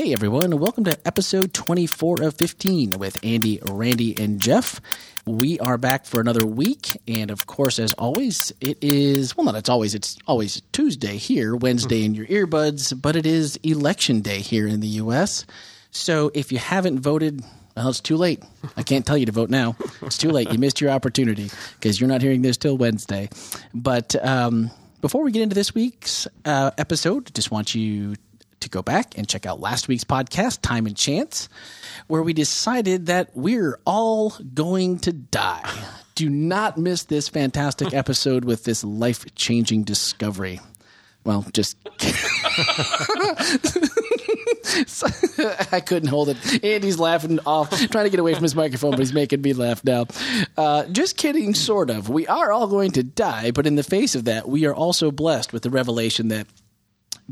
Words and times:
Hey 0.00 0.14
everyone, 0.14 0.58
welcome 0.58 0.84
to 0.84 0.96
episode 1.06 1.52
24 1.52 2.22
of 2.22 2.34
15 2.34 2.92
with 2.92 3.22
Andy, 3.22 3.60
Randy, 3.70 4.18
and 4.18 4.40
Jeff. 4.40 4.80
We 5.26 5.58
are 5.58 5.76
back 5.76 6.06
for 6.06 6.22
another 6.22 6.46
week, 6.46 6.98
and 7.06 7.30
of 7.30 7.46
course, 7.46 7.78
as 7.78 7.92
always, 7.92 8.50
it 8.62 8.82
is 8.82 9.36
well, 9.36 9.44
not 9.44 9.56
it's 9.56 9.68
always, 9.68 9.94
it's 9.94 10.16
always 10.26 10.62
Tuesday 10.72 11.18
here, 11.18 11.54
Wednesday 11.54 12.02
in 12.02 12.14
your 12.14 12.24
earbuds, 12.28 12.98
but 12.98 13.14
it 13.14 13.26
is 13.26 13.56
election 13.56 14.22
day 14.22 14.38
here 14.38 14.66
in 14.66 14.80
the 14.80 14.88
U.S. 14.88 15.44
So 15.90 16.30
if 16.32 16.50
you 16.50 16.56
haven't 16.56 17.00
voted, 17.00 17.44
well, 17.76 17.90
it's 17.90 18.00
too 18.00 18.16
late. 18.16 18.42
I 18.78 18.82
can't 18.82 19.04
tell 19.04 19.18
you 19.18 19.26
to 19.26 19.32
vote 19.32 19.50
now. 19.50 19.76
It's 20.00 20.16
too 20.16 20.30
late. 20.30 20.50
You 20.50 20.58
missed 20.58 20.80
your 20.80 20.92
opportunity 20.92 21.50
because 21.78 22.00
you're 22.00 22.08
not 22.08 22.22
hearing 22.22 22.40
this 22.40 22.56
till 22.56 22.78
Wednesday. 22.78 23.28
But 23.74 24.16
um, 24.24 24.70
before 25.02 25.22
we 25.22 25.30
get 25.30 25.42
into 25.42 25.54
this 25.54 25.74
week's 25.74 26.26
uh, 26.46 26.70
episode, 26.78 27.34
just 27.34 27.50
want 27.50 27.74
you 27.74 28.14
to 28.60 28.68
go 28.68 28.82
back 28.82 29.16
and 29.18 29.28
check 29.28 29.46
out 29.46 29.60
last 29.60 29.88
week's 29.88 30.04
podcast, 30.04 30.60
Time 30.62 30.86
and 30.86 30.96
Chance, 30.96 31.48
where 32.06 32.22
we 32.22 32.32
decided 32.32 33.06
that 33.06 33.30
we're 33.34 33.78
all 33.84 34.34
going 34.54 34.98
to 35.00 35.12
die. 35.12 35.68
Do 36.14 36.28
not 36.28 36.76
miss 36.76 37.04
this 37.04 37.28
fantastic 37.28 37.94
episode 37.94 38.44
with 38.44 38.64
this 38.64 38.84
life 38.84 39.24
changing 39.34 39.84
discovery. 39.84 40.60
Well, 41.24 41.46
just. 41.52 41.76
I 45.72 45.80
couldn't 45.80 46.08
hold 46.08 46.30
it. 46.30 46.64
Andy's 46.64 46.98
laughing 46.98 47.38
off, 47.46 47.70
trying 47.90 48.04
to 48.04 48.10
get 48.10 48.20
away 48.20 48.34
from 48.34 48.42
his 48.42 48.54
microphone, 48.54 48.92
but 48.92 49.00
he's 49.00 49.12
making 49.12 49.42
me 49.42 49.52
laugh 49.52 49.84
now. 49.84 50.06
Uh, 50.56 50.84
just 50.86 51.16
kidding, 51.16 51.54
sort 51.54 51.90
of. 51.90 52.08
We 52.08 52.26
are 52.26 52.52
all 52.52 52.66
going 52.66 52.92
to 52.92 53.02
die, 53.02 53.50
but 53.50 53.66
in 53.66 53.76
the 53.76 53.82
face 53.82 54.14
of 54.14 54.24
that, 54.24 54.48
we 54.48 54.64
are 54.66 54.74
also 54.74 55.10
blessed 55.10 55.52
with 55.52 55.62
the 55.62 55.70
revelation 55.70 56.28
that 56.28 56.46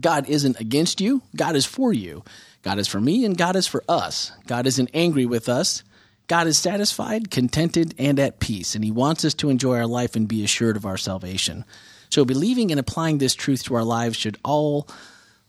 God 0.01 0.29
isn't 0.29 0.61
against 0.61 1.01
you, 1.01 1.23
God 1.37 1.57
is 1.57 1.67
for 1.67 1.93
you. 1.93 2.25
God 2.63 2.79
is 2.79 2.89
for 2.89 3.01
me, 3.01 3.25
and 3.25 3.39
God 3.39 3.57
is 3.57 3.67
for 3.67 3.85
us. 3.89 4.33
God 4.47 4.67
isn't 4.67 4.91
angry 4.93 5.27
with 5.27 5.49
us. 5.49 5.83
God 6.27 6.47
is 6.47 6.59
satisfied, 6.59 7.31
contented, 7.31 7.95
and 7.99 8.19
at 8.19 8.41
peace, 8.41 8.75
and 8.75 8.85
He 8.85 8.91
wants 8.91 9.25
us 9.25 9.35
to 9.35 9.49
enjoy 9.49 9.79
our 9.79 9.87
life 9.87 10.17
and 10.17 10.29
be 10.29 10.45
assured 10.45 10.77
of 10.77 10.85
our 10.85 10.99
salvation. 10.99 11.65
So, 12.11 12.25
believing 12.25 12.71
and 12.71 12.81
applying 12.81 13.19
this 13.19 13.35
truth 13.35 13.65
to 13.65 13.75
our 13.75 13.85
lives 13.85 14.17
should 14.17 14.37
all 14.45 14.89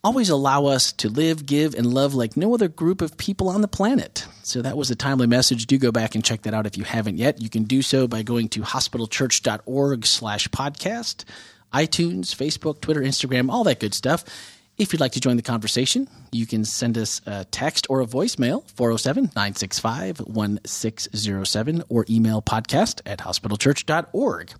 always 0.04 0.30
allow 0.30 0.66
us 0.66 0.92
to 0.94 1.10
live, 1.10 1.46
give, 1.46 1.76
and 1.76 1.94
love 1.94 2.14
like 2.16 2.38
no 2.38 2.54
other 2.54 2.68
group 2.68 3.02
of 3.02 3.18
people 3.18 3.50
on 3.50 3.62
the 3.62 3.68
planet. 3.68 4.26
So 4.44 4.62
that 4.62 4.78
was 4.78 4.90
a 4.90 4.96
timely 4.96 5.28
message. 5.28 5.68
Do 5.68 5.78
go 5.78 5.92
back 5.92 6.16
and 6.16 6.24
check 6.24 6.44
that 6.44 6.54
out 6.54 6.66
if 6.66 6.78
you 6.78 6.84
haven't 6.84 7.18
yet. 7.18 7.42
You 7.42 7.50
can 7.50 7.64
do 7.64 7.82
so 7.82 8.08
by 8.08 8.24
going 8.24 8.50
to 8.50 8.62
hospitalchurch.org 8.62 10.06
slash 10.06 10.48
podcast, 10.50 11.26
iTunes, 11.74 12.36
Facebook, 12.36 12.82
Twitter, 12.82 13.02
Instagram, 13.02 13.50
all 13.50 13.64
that 13.66 13.80
good 13.80 13.94
stuff. 13.94 14.24
If 14.78 14.94
you'd 14.94 15.02
like 15.02 15.12
to 15.12 15.20
join 15.20 15.36
the 15.36 15.44
conversation, 15.44 16.08
you 16.32 16.46
can 16.46 16.64
send 16.64 16.98
us 16.98 17.22
a 17.26 17.44
text 17.46 17.88
or 17.90 18.00
a 18.00 18.06
voicemail, 18.06 18.66
407 18.72 19.24
965 19.36 20.20
1607, 20.22 21.84
or 21.90 22.06
email 22.10 22.42
podcast 22.42 23.02
at 23.06 23.20
hospitalchurch.org. 23.20 24.54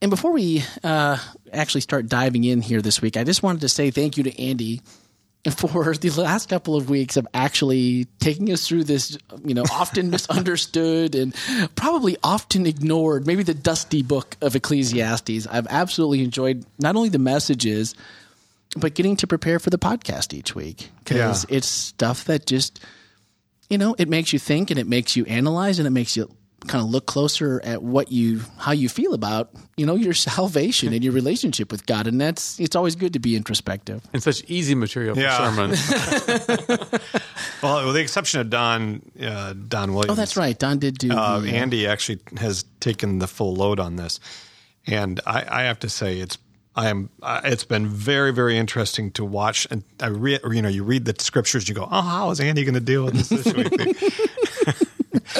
And 0.00 0.10
before 0.10 0.32
we 0.32 0.62
uh, 0.82 1.18
actually 1.52 1.80
start 1.82 2.06
diving 2.08 2.44
in 2.44 2.62
here 2.62 2.80
this 2.80 3.02
week, 3.02 3.16
I 3.16 3.24
just 3.24 3.42
wanted 3.42 3.60
to 3.62 3.68
say 3.68 3.90
thank 3.90 4.16
you 4.16 4.22
to 4.24 4.42
Andy 4.42 4.80
for 5.56 5.94
the 5.94 6.10
last 6.10 6.48
couple 6.48 6.76
of 6.76 6.90
weeks 6.90 7.16
of 7.16 7.26
actually 7.32 8.06
taking 8.20 8.50
us 8.52 8.66
through 8.66 8.84
this, 8.84 9.16
you 9.44 9.54
know, 9.54 9.64
often 9.72 10.10
misunderstood 10.10 11.14
and 11.14 11.34
probably 11.74 12.16
often 12.22 12.66
ignored, 12.66 13.26
maybe 13.26 13.42
the 13.42 13.54
dusty 13.54 14.02
book 14.02 14.36
of 14.42 14.54
Ecclesiastes. 14.56 15.46
I've 15.46 15.66
absolutely 15.68 16.22
enjoyed 16.24 16.66
not 16.78 16.96
only 16.96 17.08
the 17.08 17.18
messages, 17.18 17.94
but 18.76 18.94
getting 18.94 19.16
to 19.16 19.26
prepare 19.26 19.58
for 19.58 19.70
the 19.70 19.78
podcast 19.78 20.34
each 20.34 20.54
week 20.54 20.90
because 21.04 21.46
Yeah. 21.48 21.56
it's 21.56 21.68
stuff 21.68 22.24
that 22.24 22.44
just, 22.46 22.80
you 23.70 23.78
know, 23.78 23.94
it 23.98 24.08
makes 24.08 24.32
you 24.32 24.38
think 24.38 24.70
and 24.70 24.78
it 24.78 24.86
makes 24.86 25.16
you 25.16 25.24
analyze 25.24 25.78
and 25.78 25.86
it 25.86 25.90
makes 25.92 26.16
you 26.16 26.28
kind 26.66 26.82
of 26.82 26.90
look 26.90 27.06
closer 27.06 27.60
at 27.62 27.82
what 27.82 28.10
you 28.10 28.40
how 28.58 28.72
you 28.72 28.88
feel 28.88 29.14
about 29.14 29.50
you 29.76 29.86
know 29.86 29.94
your 29.94 30.12
salvation 30.30 30.92
and 30.92 31.04
your 31.04 31.12
relationship 31.12 31.70
with 31.70 31.86
God 31.86 32.06
and 32.08 32.20
that's 32.20 32.58
it's 32.58 32.74
always 32.74 32.96
good 32.96 33.12
to 33.12 33.20
be 33.20 33.36
introspective. 33.36 34.02
and 34.12 34.20
such 34.22 34.42
easy 34.48 34.74
material 34.74 35.14
for 35.14 35.20
Yeah. 35.20 35.38
sermons. 35.38 35.80
Well, 37.62 37.86
with 37.86 37.94
the 37.96 38.00
exception 38.00 38.40
of 38.40 38.50
Don, 38.50 39.02
uh, 39.20 39.52
Don 39.52 39.92
Williams. 39.92 40.12
Oh, 40.12 40.14
that's 40.14 40.36
right. 40.36 40.56
Don 40.56 40.78
did 40.78 40.96
do. 40.96 41.10
Uh, 41.10 41.40
the, 41.40 41.50
uh, 41.50 41.52
Andy 41.54 41.86
actually 41.88 42.20
has 42.36 42.64
taken 42.78 43.18
the 43.18 43.26
full 43.26 43.52
load 43.54 43.80
on 43.80 43.96
this, 43.96 44.20
and 44.86 45.20
I, 45.26 45.44
I 45.48 45.62
have 45.64 45.80
to 45.80 45.88
say 45.88 46.20
it's 46.20 46.38
I 46.76 46.88
am 46.88 47.10
uh, 47.20 47.40
it's 47.42 47.64
been 47.64 47.88
very 47.88 48.32
very 48.32 48.56
interesting 48.56 49.10
to 49.12 49.24
watch. 49.24 49.66
And 49.72 49.82
I 50.00 50.06
read 50.06 50.40
you 50.48 50.62
know 50.62 50.68
you 50.68 50.84
read 50.84 51.04
the 51.04 51.14
scriptures, 51.18 51.68
you 51.68 51.74
go, 51.74 51.88
oh, 51.90 52.00
how 52.02 52.30
is 52.30 52.38
Andy 52.38 52.62
going 52.62 52.74
to 52.74 52.80
deal 52.80 53.04
with 53.04 53.14
this 53.14 53.28
this 53.28 53.52
week? 53.52 54.27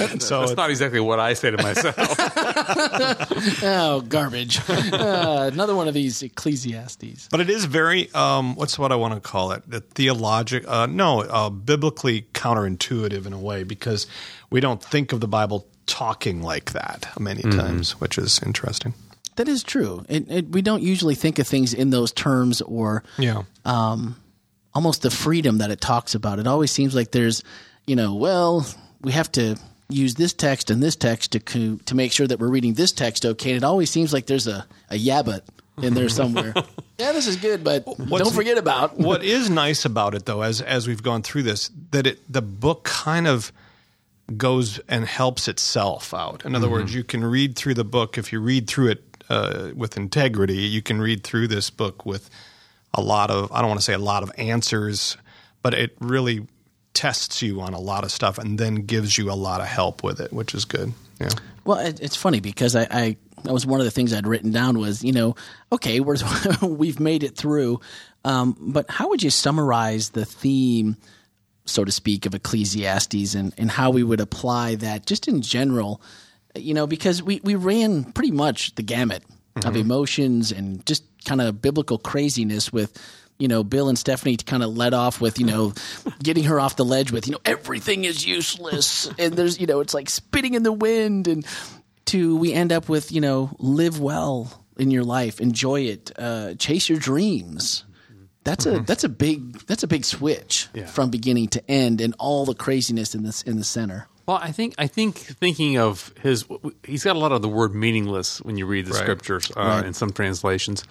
so 0.20 0.40
That's 0.40 0.56
not 0.56 0.70
exactly 0.70 1.00
what 1.00 1.20
I 1.20 1.34
say 1.34 1.50
to 1.50 1.56
myself. 1.56 1.94
oh, 3.62 4.00
garbage! 4.08 4.60
uh, 4.68 5.50
another 5.52 5.74
one 5.74 5.88
of 5.88 5.94
these 5.94 6.22
Ecclesiastes. 6.22 7.28
But 7.30 7.40
it 7.40 7.50
is 7.50 7.64
very 7.64 8.12
um, 8.12 8.54
what's 8.54 8.78
what 8.78 8.92
I 8.92 8.96
want 8.96 9.14
to 9.14 9.20
call 9.20 9.52
it? 9.52 9.68
The 9.68 9.80
theologic, 9.80 10.66
uh, 10.68 10.86
no, 10.86 11.20
uh, 11.22 11.50
biblically 11.50 12.22
counterintuitive 12.34 13.26
in 13.26 13.32
a 13.32 13.38
way 13.38 13.64
because 13.64 14.06
we 14.50 14.60
don't 14.60 14.82
think 14.82 15.12
of 15.12 15.20
the 15.20 15.28
Bible 15.28 15.66
talking 15.86 16.42
like 16.42 16.72
that 16.72 17.08
many 17.18 17.42
times, 17.42 18.00
which 18.00 18.18
is 18.18 18.40
interesting. 18.44 18.94
That 19.36 19.48
is 19.48 19.62
true. 19.62 20.04
It, 20.08 20.30
it, 20.30 20.48
we 20.50 20.62
don't 20.62 20.82
usually 20.82 21.14
think 21.14 21.38
of 21.38 21.46
things 21.46 21.72
in 21.72 21.90
those 21.90 22.12
terms 22.12 22.60
or 22.60 23.04
Yeah, 23.18 23.42
almost 24.74 25.02
the 25.02 25.10
freedom 25.10 25.58
that 25.58 25.70
it 25.70 25.80
talks 25.80 26.14
about. 26.14 26.38
It 26.38 26.46
always 26.46 26.70
seems 26.70 26.94
like 26.94 27.10
there's, 27.10 27.42
you 27.86 27.96
know, 27.96 28.14
well, 28.14 28.66
we 29.00 29.12
have 29.12 29.30
to 29.32 29.56
use 29.88 30.14
this 30.14 30.32
text 30.32 30.70
and 30.70 30.82
this 30.82 30.96
text 30.96 31.32
to 31.32 31.40
co- 31.40 31.78
to 31.86 31.94
make 31.94 32.12
sure 32.12 32.26
that 32.26 32.38
we're 32.38 32.48
reading 32.48 32.74
this 32.74 32.92
text 32.92 33.24
okay. 33.24 33.50
And 33.50 33.58
it 33.58 33.64
always 33.64 33.90
seems 33.90 34.12
like 34.12 34.26
there's 34.26 34.46
a 34.46 34.66
a 34.90 34.96
yeah 34.96 35.22
but 35.22 35.44
in 35.82 35.94
there 35.94 36.08
somewhere. 36.08 36.52
yeah, 36.98 37.12
this 37.12 37.26
is 37.26 37.36
good, 37.36 37.64
but 37.64 37.84
don't 37.84 38.34
forget 38.34 38.58
about 38.58 38.98
what 38.98 39.24
is 39.24 39.48
nice 39.48 39.84
about 39.84 40.14
it 40.14 40.26
though, 40.26 40.42
as 40.42 40.60
as 40.60 40.86
we've 40.86 41.02
gone 41.02 41.22
through 41.22 41.44
this, 41.44 41.70
that 41.90 42.06
it 42.06 42.32
the 42.32 42.42
book 42.42 42.84
kind 42.84 43.26
of 43.26 43.52
goes 44.36 44.78
and 44.88 45.06
helps 45.06 45.48
itself 45.48 46.12
out. 46.12 46.44
In 46.44 46.54
other 46.54 46.68
words, 46.68 46.94
you 46.94 47.02
can 47.02 47.24
read 47.24 47.56
through 47.56 47.74
the 47.74 47.84
book 47.84 48.18
if 48.18 48.30
you 48.30 48.40
read 48.40 48.68
through 48.68 48.88
it 48.88 49.04
uh, 49.30 49.70
with 49.74 49.96
integrity. 49.96 50.56
You 50.56 50.82
can 50.82 51.00
read 51.00 51.24
through 51.24 51.48
this 51.48 51.70
book 51.70 52.04
with 52.04 52.28
a 52.92 53.00
lot 53.00 53.30
of 53.30 53.50
I 53.52 53.60
don't 53.60 53.68
want 53.68 53.80
to 53.80 53.84
say 53.84 53.94
a 53.94 53.98
lot 53.98 54.22
of 54.22 54.30
answers, 54.36 55.16
but 55.62 55.74
it 55.74 55.96
really 56.00 56.46
tests 56.94 57.42
you 57.42 57.60
on 57.60 57.74
a 57.74 57.80
lot 57.80 58.04
of 58.04 58.10
stuff 58.10 58.38
and 58.38 58.58
then 58.58 58.76
gives 58.76 59.16
you 59.16 59.30
a 59.30 59.34
lot 59.34 59.60
of 59.60 59.66
help 59.66 60.02
with 60.02 60.20
it, 60.20 60.32
which 60.32 60.54
is 60.54 60.64
good. 60.64 60.92
Yeah. 61.20 61.28
Well, 61.64 61.78
it, 61.78 62.00
it's 62.00 62.16
funny 62.16 62.40
because 62.40 62.74
I, 62.74 62.86
I 62.90 63.16
that 63.44 63.52
was 63.52 63.66
one 63.66 63.80
of 63.80 63.84
the 63.84 63.90
things 63.90 64.12
I'd 64.12 64.26
written 64.26 64.50
down 64.50 64.78
was 64.78 65.04
you 65.04 65.12
know 65.12 65.36
okay 65.72 66.00
we're 66.00 66.16
we've 66.62 67.00
made 67.00 67.22
it 67.22 67.36
through, 67.36 67.80
um, 68.24 68.56
but 68.58 68.90
how 68.90 69.08
would 69.08 69.22
you 69.22 69.30
summarize 69.30 70.10
the 70.10 70.24
theme, 70.24 70.96
so 71.66 71.84
to 71.84 71.92
speak, 71.92 72.26
of 72.26 72.34
Ecclesiastes 72.34 73.34
and 73.34 73.52
and 73.58 73.70
how 73.70 73.90
we 73.90 74.02
would 74.02 74.20
apply 74.20 74.76
that 74.76 75.06
just 75.06 75.28
in 75.28 75.42
general, 75.42 76.00
you 76.54 76.74
know 76.74 76.86
because 76.86 77.22
we 77.22 77.40
we 77.44 77.54
ran 77.54 78.04
pretty 78.12 78.32
much 78.32 78.74
the 78.74 78.82
gamut 78.82 79.22
of 79.64 79.76
emotions 79.76 80.52
and 80.52 80.86
just 80.86 81.02
kind 81.24 81.40
of 81.40 81.60
biblical 81.60 81.98
craziness 81.98 82.72
with 82.72 82.96
you 83.38 83.48
know, 83.48 83.62
Bill 83.64 83.88
and 83.88 83.98
Stephanie 83.98 84.36
kind 84.36 84.62
of 84.62 84.76
led 84.76 84.94
off 84.94 85.20
with, 85.20 85.38
you 85.38 85.46
know, 85.46 85.72
getting 86.22 86.44
her 86.44 86.58
off 86.60 86.76
the 86.76 86.84
ledge 86.84 87.12
with, 87.12 87.26
you 87.26 87.32
know, 87.32 87.40
everything 87.44 88.04
is 88.04 88.26
useless. 88.26 89.08
And 89.18 89.34
there's, 89.34 89.60
you 89.60 89.66
know, 89.66 89.80
it's 89.80 89.94
like 89.94 90.10
spitting 90.10 90.54
in 90.54 90.62
the 90.64 90.72
wind. 90.72 91.28
And 91.28 91.46
to, 92.06 92.36
we 92.36 92.52
end 92.52 92.72
up 92.72 92.88
with, 92.88 93.12
you 93.12 93.20
know, 93.20 93.50
live 93.58 94.00
well 94.00 94.64
in 94.78 94.90
your 94.90 95.04
life, 95.04 95.40
enjoy 95.40 95.82
it, 95.82 96.10
uh, 96.18 96.54
chase 96.54 96.88
your 96.88 96.98
dreams. 96.98 97.84
That's 98.44 98.64
a 98.64 98.80
that's 98.80 99.04
a 99.04 99.10
big 99.10 99.58
that's 99.66 99.82
a 99.82 99.86
big 99.86 100.06
switch 100.06 100.68
from 100.86 101.10
beginning 101.10 101.48
to 101.48 101.70
end, 101.70 102.00
and 102.00 102.14
all 102.18 102.46
the 102.46 102.54
craziness 102.54 103.14
in 103.14 103.22
this 103.22 103.42
in 103.42 103.56
the 103.58 103.64
center. 103.64 104.08
Well, 104.26 104.38
I 104.40 104.52
think 104.52 104.74
I 104.78 104.86
think 104.86 105.16
thinking 105.18 105.76
of 105.76 106.14
his, 106.22 106.46
he's 106.82 107.04
got 107.04 107.14
a 107.14 107.18
lot 107.18 107.32
of 107.32 107.42
the 107.42 107.48
word 107.48 107.74
meaningless 107.74 108.40
when 108.40 108.56
you 108.56 108.64
read 108.64 108.86
the 108.86 108.92
Right. 108.92 109.02
scriptures 109.02 109.50
uh, 109.54 109.60
Right. 109.60 109.84
in 109.84 109.92
some 109.92 110.12
translations. 110.12 110.84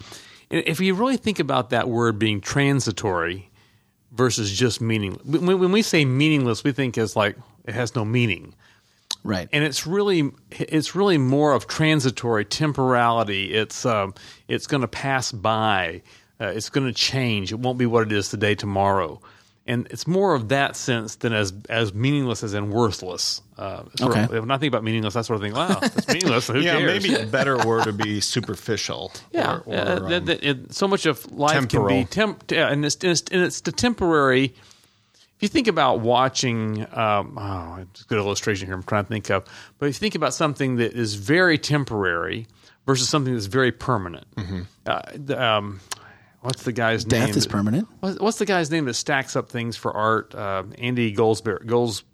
If 0.50 0.80
you 0.80 0.94
really 0.94 1.16
think 1.16 1.38
about 1.38 1.70
that 1.70 1.88
word 1.88 2.18
being 2.18 2.40
transitory 2.40 3.50
versus 4.12 4.50
just 4.56 4.80
meaningless, 4.80 5.24
when, 5.24 5.58
when 5.58 5.72
we 5.72 5.82
say 5.82 6.04
meaningless, 6.04 6.64
we 6.64 6.72
think 6.72 6.96
as 6.96 7.14
like 7.16 7.36
it 7.66 7.74
has 7.74 7.94
no 7.94 8.04
meaning, 8.04 8.54
Right. 9.24 9.48
and 9.52 9.62
it's 9.64 9.86
really 9.86 10.30
it's 10.50 10.94
really 10.94 11.18
more 11.18 11.52
of 11.52 11.66
transitory 11.66 12.44
temporality. 12.44 13.52
It's 13.54 13.84
um, 13.84 14.14
it's 14.48 14.66
going 14.66 14.80
to 14.80 14.88
pass 14.88 15.32
by. 15.32 16.02
Uh, 16.40 16.46
it's 16.46 16.70
going 16.70 16.86
to 16.86 16.92
change. 16.92 17.50
It 17.52 17.58
won't 17.58 17.78
be 17.78 17.86
what 17.86 18.04
it 18.06 18.12
is 18.12 18.28
today, 18.28 18.54
tomorrow. 18.54 19.20
And 19.68 19.86
it's 19.90 20.06
more 20.06 20.34
of 20.34 20.48
that 20.48 20.74
sense 20.76 21.16
than 21.16 21.32
as 21.34 21.52
as 21.68 21.92
meaningless 21.94 22.42
as 22.42 22.54
in 22.54 22.70
worthless. 22.70 23.42
Uh, 23.58 23.82
sort 23.96 24.16
of- 24.16 24.24
Okay. 24.30 24.40
when 24.40 24.50
I 24.50 24.56
think 24.58 24.72
about 24.72 24.82
meaningless, 24.82 25.14
I 25.14 25.22
sort 25.22 25.36
of 25.36 25.42
think, 25.42 25.54
wow, 25.54 25.78
it's 25.82 26.08
meaningless. 26.08 26.46
Who 26.48 26.58
Yeah, 26.60 26.78
cares? 26.78 27.02
maybe 27.06 27.14
a 27.22 27.26
better 27.38 27.58
word 27.58 27.84
would 27.86 27.98
be 27.98 28.20
superficial. 28.20 29.12
Yeah, 29.30 29.56
or, 29.56 29.62
or, 29.66 29.74
uh, 29.76 29.84
that- 29.84 30.02
um, 30.20 30.24
that- 30.26 30.42
it- 30.42 30.72
so 30.74 30.88
much 30.88 31.04
of 31.06 31.30
life 31.30 31.52
temporal. 31.52 31.88
can 31.88 31.98
be 31.98 32.04
temp, 32.06 32.50
yeah, 32.50 32.68
and 32.70 32.84
it's, 32.84 32.96
and 33.02 33.10
it's 33.12 33.22
and 33.30 33.42
it's 33.42 33.60
the 33.60 33.72
temporary. 33.72 34.44
if 35.36 35.42
you 35.42 35.48
think 35.48 35.68
about 35.68 36.00
watching, 36.00 36.86
um, 36.96 37.36
oh, 37.38 37.78
it's 37.82 38.00
a 38.00 38.04
good 38.06 38.18
illustration 38.18 38.66
here 38.66 38.74
I'm 38.74 38.82
trying 38.82 39.04
to 39.04 39.08
think 39.08 39.30
of, 39.30 39.44
but 39.78 39.86
if 39.88 39.96
you 39.96 40.00
think 40.00 40.14
about 40.14 40.32
something 40.34 40.76
that 40.76 40.94
is 40.94 41.14
very 41.14 41.58
temporary 41.58 42.46
versus 42.86 43.08
something 43.08 43.34
that's 43.34 43.46
very 43.46 43.70
permanent, 43.70 44.26
uh, 44.86 45.02
the, 45.14 45.36
um, 45.40 45.80
what's 46.40 46.62
the 46.64 46.72
guy's 46.72 47.06
name? 47.06 47.26
Death 47.26 47.36
is 47.36 47.44
that- 47.44 47.50
permanent. 47.50 47.88
What's, 48.00 48.18
what's 48.20 48.38
the 48.38 48.46
guy's 48.46 48.70
name 48.70 48.84
that 48.86 48.94
stacks 48.94 49.36
up 49.36 49.48
things 49.50 49.76
for 49.76 49.92
art? 49.96 50.34
Uh, 50.34 50.64
Andy 50.78 51.14
Goldsberry, 51.14 51.64
Golds, 51.66 52.04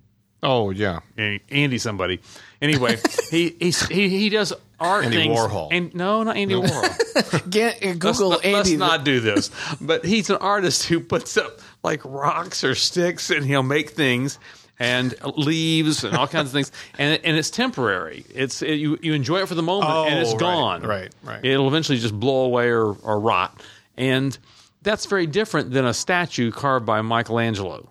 Oh 0.43 0.69
yeah, 0.71 1.01
Andy 1.17 1.79
somebody. 1.79 2.21
Anyway, 2.61 2.99
he, 3.31 3.57
he's, 3.59 3.87
he 3.89 4.11
he 4.11 4.29
does 4.29 4.53
art 4.79 5.07
Andy 5.07 5.17
things. 5.17 5.39
Warhol. 5.39 5.69
And 5.71 5.95
no, 5.95 6.23
not 6.23 6.37
Andy 6.37 6.55
Warhol. 6.55 7.51
Get, 7.51 7.83
uh, 7.83 7.87
Let's, 7.87 7.99
Google 7.99 8.35
Andy. 8.35 8.53
let's 8.53 8.71
not 8.73 9.05
do 9.05 9.21
this. 9.21 9.51
But 9.81 10.05
he's 10.05 10.29
an 10.29 10.37
artist 10.37 10.85
who 10.85 11.01
puts 11.01 11.39
up 11.39 11.61
like 11.83 12.05
rocks 12.05 12.63
or 12.63 12.75
sticks, 12.75 13.31
and 13.31 13.47
he'll 13.47 13.63
make 13.63 13.91
things 13.91 14.39
and 14.79 15.15
leaves 15.37 16.05
and 16.05 16.15
all 16.15 16.27
kinds 16.29 16.49
of 16.49 16.53
things, 16.53 16.71
and 16.99 17.19
and 17.25 17.39
it's 17.39 17.49
temporary. 17.49 18.27
It's 18.35 18.61
it, 18.61 18.75
you 18.75 18.99
you 19.01 19.15
enjoy 19.15 19.39
it 19.41 19.49
for 19.49 19.55
the 19.55 19.63
moment, 19.63 19.91
and 20.11 20.19
it's 20.19 20.31
Oh, 20.31 20.33
right, 20.35 20.41
gone. 20.41 20.83
right, 20.83 21.15
right. 21.23 21.43
It'll 21.43 21.69
eventually 21.69 21.97
just 21.97 22.21
blow 22.21 22.45
away 22.45 22.69
or, 22.69 22.93
or 23.03 23.19
rot, 23.19 23.63
and 23.97 24.37
that's 24.83 25.07
very 25.07 25.27
different 25.27 25.71
than 25.71 25.85
a 25.87 25.95
statue 25.95 26.51
carved 26.51 26.87
by 26.87 27.03
Michelangelo. 27.03 27.91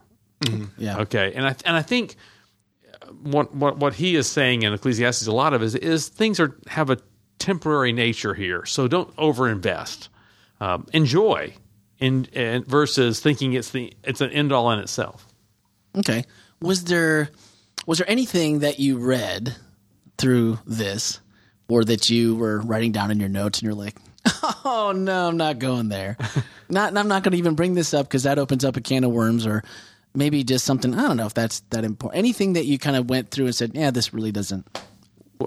yeah. 0.77 0.99
Okay, 0.99 1.33
and 1.33 1.45
I 1.45 1.55
and 1.65 1.75
I 1.75 1.81
think 1.81 2.15
what 3.21 3.55
what 3.55 3.77
what 3.77 3.93
he 3.93 4.15
is 4.15 4.27
saying 4.27 4.63
in 4.63 4.73
Ecclesiastes 4.73 5.27
a 5.27 5.31
lot 5.31 5.53
of 5.53 5.63
is 5.63 5.75
is 5.75 6.07
things 6.07 6.39
are 6.39 6.57
have 6.67 6.89
a 6.89 6.97
temporary 7.39 7.91
nature 7.91 8.33
here, 8.33 8.65
so 8.65 8.87
don't 8.87 9.13
overinvest. 9.15 10.09
Um, 10.61 10.87
enjoy, 10.93 11.53
in, 11.99 12.25
in 12.25 12.63
versus 12.63 13.19
thinking 13.19 13.53
it's 13.53 13.71
the 13.71 13.93
it's 14.03 14.21
an 14.21 14.29
end 14.31 14.51
all 14.51 14.71
in 14.71 14.79
itself. 14.79 15.27
Okay. 15.97 16.23
Was 16.61 16.85
there 16.85 17.29
was 17.85 17.97
there 17.97 18.09
anything 18.09 18.59
that 18.59 18.79
you 18.79 18.97
read 18.97 19.55
through 20.17 20.59
this 20.65 21.19
or 21.69 21.83
that 21.83 22.09
you 22.09 22.35
were 22.35 22.59
writing 22.61 22.91
down 22.91 23.11
in 23.11 23.19
your 23.19 23.29
notes 23.29 23.59
and 23.59 23.65
you're 23.65 23.75
like, 23.75 23.95
"Oh 24.65 24.93
no, 24.95 25.27
I'm 25.27 25.37
not 25.37 25.59
going 25.59 25.89
there." 25.89 26.17
not 26.69 26.95
I'm 26.97 27.07
not 27.07 27.23
going 27.23 27.33
to 27.33 27.37
even 27.37 27.55
bring 27.55 27.73
this 27.73 27.93
up 27.93 28.09
cuz 28.09 28.23
that 28.23 28.39
opens 28.39 28.63
up 28.65 28.77
a 28.77 28.81
can 28.81 29.03
of 29.03 29.11
worms 29.11 29.45
or 29.45 29.63
maybe 30.15 30.43
just 30.43 30.65
something 30.65 30.93
I 30.93 31.07
don't 31.07 31.17
know 31.17 31.25
if 31.25 31.33
that's 31.33 31.61
that 31.71 31.83
important. 31.83 32.17
Anything 32.17 32.53
that 32.53 32.65
you 32.65 32.77
kind 32.77 32.95
of 32.95 33.09
went 33.09 33.31
through 33.31 33.45
and 33.45 33.55
said, 33.55 33.71
"Yeah, 33.73 33.91
this 33.91 34.13
really 34.13 34.31
doesn't." 34.31 34.67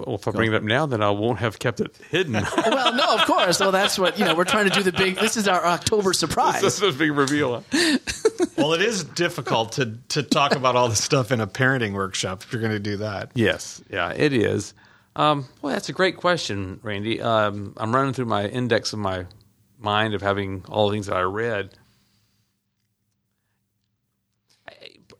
Well, 0.05 0.15
if 0.15 0.27
I 0.27 0.31
bring 0.31 0.51
it 0.51 0.55
up 0.55 0.63
now, 0.63 0.85
then 0.85 1.01
I 1.01 1.09
won't 1.09 1.39
have 1.39 1.57
kept 1.59 1.79
it 1.79 1.95
hidden. 2.09 2.33
well, 2.57 2.93
no, 2.93 3.15
of 3.15 3.25
course. 3.25 3.59
Well, 3.59 3.71
that's 3.71 3.97
what, 3.97 4.19
you 4.19 4.25
know, 4.25 4.35
we're 4.35 4.43
trying 4.43 4.69
to 4.69 4.71
do 4.71 4.83
the 4.83 4.91
big 4.91 5.15
This 5.15 5.37
is 5.37 5.47
our 5.47 5.65
October 5.65 6.13
surprise. 6.13 6.61
This 6.61 6.81
is 6.81 6.95
a 6.95 6.97
big 6.97 7.11
reveal. 7.11 7.63
well, 8.57 8.73
it 8.73 8.81
is 8.81 9.03
difficult 9.03 9.73
to 9.73 9.97
to 10.09 10.23
talk 10.23 10.55
about 10.55 10.75
all 10.75 10.89
this 10.89 11.03
stuff 11.03 11.31
in 11.31 11.41
a 11.41 11.47
parenting 11.47 11.93
workshop 11.93 12.43
if 12.43 12.53
you're 12.53 12.61
going 12.61 12.73
to 12.73 12.79
do 12.79 12.97
that. 12.97 13.31
Yes, 13.33 13.81
yeah, 13.89 14.11
it 14.11 14.33
is. 14.33 14.73
Um, 15.17 15.45
well, 15.63 15.73
that's 15.73 15.89
a 15.89 15.93
great 15.93 16.15
question, 16.15 16.79
Randy. 16.83 17.19
Um, 17.19 17.73
I'm 17.77 17.93
running 17.93 18.13
through 18.13 18.25
my 18.25 18.45
index 18.45 18.93
of 18.93 18.99
my 18.99 19.25
mind 19.79 20.13
of 20.13 20.21
having 20.21 20.63
all 20.69 20.87
the 20.87 20.93
things 20.93 21.07
that 21.07 21.17
I 21.17 21.21
read. 21.21 21.71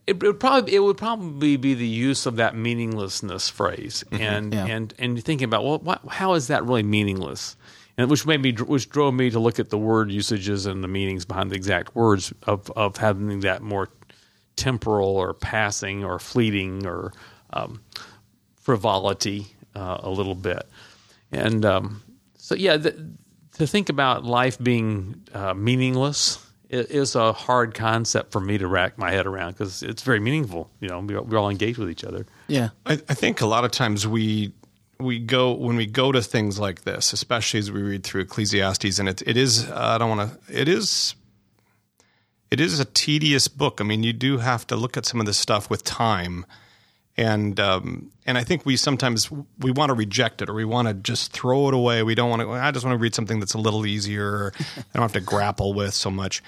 It, 0.05 0.21
would 0.23 0.39
probably 0.39 0.75
it 0.75 0.79
would 0.79 0.97
probably 0.97 1.57
be 1.57 1.73
the 1.73 1.87
use 1.87 2.25
of 2.27 2.37
that 2.37 2.55
meaninglessness 2.55 3.49
phrase, 3.49 4.05
and 4.11 4.53
Yeah. 4.53 4.65
and 4.67 4.93
and 4.99 5.21
thinking 5.21 5.45
about 5.45 5.65
well, 5.65 5.79
what, 5.79 6.01
how 6.07 6.33
is 6.35 6.47
that 6.47 6.63
really 6.63 6.83
meaningless? 6.83 7.57
And 7.97 8.09
which 8.09 8.25
made 8.25 8.41
me, 8.43 8.53
which 8.53 8.89
drove 8.89 9.15
me 9.15 9.31
to 9.31 9.39
look 9.39 9.59
at 9.59 9.69
the 9.71 9.77
word 9.77 10.11
usages 10.11 10.67
and 10.67 10.83
the 10.83 10.87
meanings 10.87 11.25
behind 11.25 11.49
the 11.49 11.55
exact 11.55 11.95
words 11.95 12.31
of 12.43 12.71
of 12.77 12.97
having 12.97 13.39
that 13.41 13.61
more 13.63 13.89
temporal 14.55 15.09
or 15.09 15.33
passing 15.33 16.05
or 16.05 16.19
fleeting 16.19 16.85
or 16.85 17.11
um, 17.51 17.81
frivolity 18.55 19.47
uh, 19.77 19.99
a 20.01 20.09
little 20.09 20.35
bit. 20.35 20.67
And 21.31 21.63
um, 21.65 22.03
so, 22.37 22.55
yeah, 22.55 22.77
th- 22.77 22.95
to 23.53 23.67
think 23.67 23.89
about 23.89 24.23
life 24.23 24.57
being 24.59 25.21
uh, 25.33 25.53
meaningless 25.53 26.43
is 26.69 27.15
a 27.15 27.31
hard 27.31 27.73
concept 27.73 28.31
for 28.31 28.41
me 28.41 28.57
to 28.57 28.67
rack 28.67 28.97
my 28.97 29.11
head 29.11 29.25
around 29.25 29.53
because 29.53 29.83
it's 29.83 30.01
very 30.01 30.19
meaningful. 30.19 30.69
You 30.81 30.89
know, 30.89 30.99
we, 30.99 31.17
we 31.17 31.37
all 31.37 31.49
engage 31.49 31.77
with 31.77 31.89
each 31.89 32.03
other. 32.03 32.25
yeah. 32.47 32.69
I, 32.85 32.93
I 32.93 33.13
think 33.13 33.41
a 33.41 33.45
lot 33.45 33.63
of 33.63 33.71
times 33.71 34.07
we 34.07 34.53
we 34.99 35.19
go 35.19 35.53
when 35.53 35.75
we 35.75 35.85
go 35.85 36.11
to 36.11 36.21
things 36.21 36.59
like 36.59 36.83
this, 36.83 37.13
especially 37.13 37.59
as 37.59 37.71
we 37.71 37.81
read 37.81 38.03
through 38.03 38.21
Ecclesiastes, 38.21 38.99
and 38.99 39.07
it 39.07 39.21
it 39.25 39.37
is 39.37 39.69
uh, 39.69 39.75
I 39.75 39.97
don't 39.97 40.17
want 40.17 40.31
to 40.31 40.61
it 40.61 40.67
is 40.67 41.15
it 42.51 42.59
is 42.59 42.79
a 42.79 42.85
tedious 42.85 43.47
book. 43.47 43.79
I 43.79 43.83
mean, 43.83 44.03
you 44.03 44.13
do 44.13 44.39
have 44.39 44.65
to 44.67 44.75
look 44.75 44.97
at 44.97 45.05
some 45.05 45.19
of 45.19 45.25
this 45.25 45.37
stuff 45.37 45.69
with 45.69 45.83
time, 45.83 46.45
and 47.17 47.59
um, 47.59 48.11
and 48.25 48.37
I 48.37 48.43
think 48.43 48.65
we 48.65 48.77
sometimes 48.77 49.31
we 49.59 49.71
want 49.71 49.89
to 49.89 49.95
reject 49.95 50.41
it 50.41 50.49
or 50.49 50.53
we 50.53 50.65
want 50.65 50.87
to 50.87 50.93
just 50.93 51.31
throw 51.31 51.67
it 51.67 51.73
away. 51.73 52.03
We 52.03 52.13
don't 52.13 52.29
want 52.29 52.43
to. 52.43 52.51
I 52.51 52.71
just 52.71 52.85
want 52.85 52.93
to 52.97 53.01
read 53.01 53.15
something 53.15 53.39
that's 53.39 53.55
a 53.55 53.57
little 53.57 53.85
easier. 53.85 54.53
I 54.59 54.83
don't 54.93 55.01
have 55.01 55.13
to 55.13 55.21
grapple 55.21 55.73
with 55.73 55.93
so 55.93 56.11
much. 56.11 56.43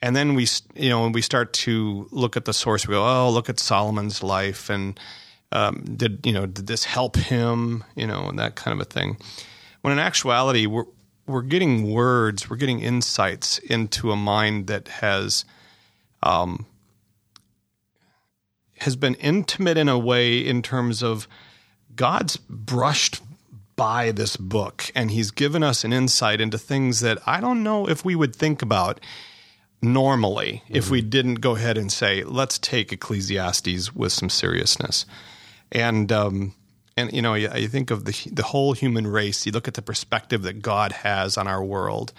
And 0.00 0.14
then 0.14 0.34
we, 0.34 0.46
you 0.74 0.90
know, 0.90 1.02
when 1.02 1.12
we 1.12 1.22
start 1.22 1.52
to 1.54 2.08
look 2.10 2.36
at 2.36 2.44
the 2.44 2.52
source, 2.52 2.86
we 2.86 2.92
go, 2.92 3.04
oh, 3.04 3.30
look 3.30 3.48
at 3.48 3.58
Solomon's 3.58 4.22
life, 4.22 4.70
and 4.70 4.98
um, 5.50 5.84
did 5.96 6.24
you 6.24 6.32
know 6.32 6.46
did 6.46 6.66
this 6.66 6.84
help 6.84 7.16
him, 7.16 7.84
you 7.94 8.06
know, 8.06 8.28
and 8.28 8.38
that 8.38 8.56
kind 8.56 8.74
of 8.74 8.80
a 8.80 8.90
thing. 8.90 9.18
When 9.82 9.92
in 9.92 9.98
actuality, 10.00 10.66
we're 10.66 10.86
we're 11.28 11.42
getting 11.42 11.92
words, 11.92 12.50
we're 12.50 12.56
getting 12.56 12.80
insights 12.80 13.58
into 13.58 14.10
a 14.10 14.16
mind 14.16 14.66
that 14.66 14.88
has 14.88 15.44
um, 16.22 16.66
has 18.80 18.96
been 18.96 19.14
intimate 19.14 19.76
in 19.76 19.88
a 19.88 19.98
way 19.98 20.38
in 20.38 20.62
terms 20.62 21.02
of 21.02 21.28
God's 21.94 22.36
brushed 22.36 23.20
by 23.76 24.10
this 24.10 24.36
book 24.36 24.90
and 24.94 25.10
he's 25.10 25.30
given 25.30 25.62
us 25.62 25.84
an 25.84 25.92
insight 25.92 26.40
into 26.40 26.58
things 26.58 27.00
that 27.00 27.18
I 27.26 27.40
don't 27.40 27.62
know 27.62 27.88
if 27.88 28.04
we 28.04 28.16
would 28.16 28.34
think 28.34 28.60
about 28.60 29.00
normally 29.80 30.64
if 30.68 30.90
we 30.90 31.00
didn't 31.00 31.36
go 31.36 31.54
ahead 31.54 31.78
and 31.78 31.92
say 31.92 32.24
let's 32.24 32.58
take 32.58 32.92
Ecclesiastes 32.92 33.94
with 33.94 34.12
some 34.12 34.28
seriousness. 34.28 35.06
And 35.70 36.10
um 36.10 36.54
and 36.96 37.12
you 37.12 37.22
know 37.22 37.34
you, 37.34 37.48
you 37.54 37.68
think 37.68 37.90
of 37.90 38.04
the 38.04 38.30
the 38.32 38.42
whole 38.42 38.72
human 38.72 39.06
race 39.06 39.46
you 39.46 39.52
look 39.52 39.68
at 39.68 39.74
the 39.74 39.82
perspective 39.82 40.42
that 40.42 40.60
God 40.60 40.92
has 40.92 41.38
on 41.38 41.46
our 41.46 41.62
world 41.62 42.12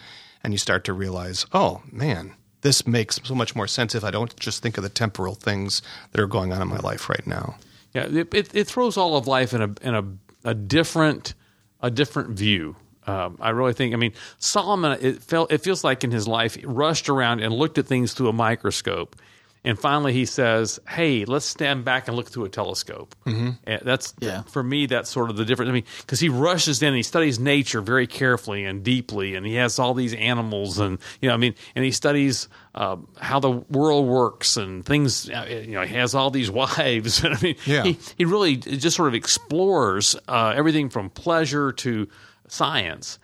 and 0.43 0.53
you 0.53 0.57
start 0.57 0.85
to 0.85 0.93
realize 0.93 1.45
oh 1.53 1.81
man 1.91 2.35
this 2.61 2.85
makes 2.85 3.19
so 3.23 3.35
much 3.35 3.55
more 3.55 3.67
sense 3.67 3.95
if 3.95 4.03
I 4.03 4.11
don't 4.11 4.35
just 4.37 4.61
think 4.61 4.77
of 4.77 4.83
the 4.83 4.89
temporal 4.89 5.35
things 5.35 5.81
that 6.11 6.21
are 6.21 6.27
going 6.27 6.51
on 6.51 6.61
in 6.61 6.67
my 6.67 6.77
life 6.77 7.09
right 7.09 7.25
now. 7.25 7.55
Yeah, 7.93 8.03
it, 8.03 8.33
it, 8.33 8.55
it 8.55 8.67
throws 8.67 8.97
all 8.97 9.17
of 9.17 9.27
life 9.27 9.53
in 9.53 9.61
a 9.61 9.73
in 9.81 9.95
a, 9.95 10.03
a 10.49 10.53
different 10.53 11.33
a 11.81 11.89
different 11.89 12.37
view. 12.37 12.75
Um, 13.07 13.37
I 13.41 13.49
really 13.49 13.73
think. 13.73 13.93
I 13.93 13.97
mean, 13.97 14.13
Solomon. 14.37 14.97
It 15.01 15.23
felt. 15.23 15.51
It 15.51 15.61
feels 15.61 15.83
like 15.83 16.03
in 16.03 16.11
his 16.11 16.27
life, 16.27 16.55
he 16.55 16.65
rushed 16.65 17.09
around 17.09 17.39
and 17.39 17.53
looked 17.53 17.77
at 17.77 17.87
things 17.87 18.13
through 18.13 18.29
a 18.29 18.33
microscope, 18.33 19.15
and 19.63 19.77
finally 19.77 20.13
he 20.13 20.25
says, 20.25 20.79
"Hey, 20.87 21.25
let's 21.25 21.45
stand 21.45 21.83
back 21.85 22.07
and 22.07 22.15
look 22.15 22.29
through 22.29 22.45
a 22.45 22.49
telescope." 22.49 23.13
Mm-hmm. 23.25 23.85
That's 23.85 24.13
Yeah. 24.19 24.43
for 24.43 24.63
me. 24.63 24.85
That's 24.85 25.09
sort 25.09 25.29
of 25.29 25.37
the 25.37 25.45
difference. 25.45 25.69
I 25.69 25.73
mean, 25.73 25.83
because 25.99 26.19
he 26.19 26.29
rushes 26.29 26.81
in, 26.81 26.89
and 26.89 26.97
he 26.97 27.03
studies 27.03 27.39
nature 27.39 27.81
very 27.81 28.07
carefully 28.07 28.63
and 28.65 28.83
deeply, 28.83 29.35
and 29.35 29.45
he 29.45 29.55
has 29.55 29.79
all 29.79 29.93
these 29.93 30.13
animals, 30.13 30.79
and 30.79 30.97
you 31.21 31.27
know, 31.29 31.33
I 31.33 31.37
mean, 31.37 31.55
and 31.75 31.83
he 31.83 31.91
studies 31.91 32.47
uh, 32.75 32.95
how 33.19 33.39
the 33.39 33.51
world 33.51 34.07
works 34.07 34.55
and 34.57 34.85
things. 34.85 35.29
uh, 35.29 35.45
You 35.49 35.73
know, 35.73 35.81
he 35.83 35.95
has 35.95 36.15
all 36.15 36.31
these 36.31 36.49
wives, 36.63 37.23
and 37.23 37.35
I 37.35 37.41
mean, 37.41 37.55
Yeah. 37.65 37.83
he, 37.83 37.97
he 38.17 38.25
really 38.25 38.55
just 38.55 38.95
sort 38.95 39.07
of 39.09 39.13
explores 39.15 40.15
uh, 40.27 40.53
everything 40.55 40.89
from 40.89 41.09
pleasure 41.09 41.71
to 41.73 42.07
science, 42.47 43.19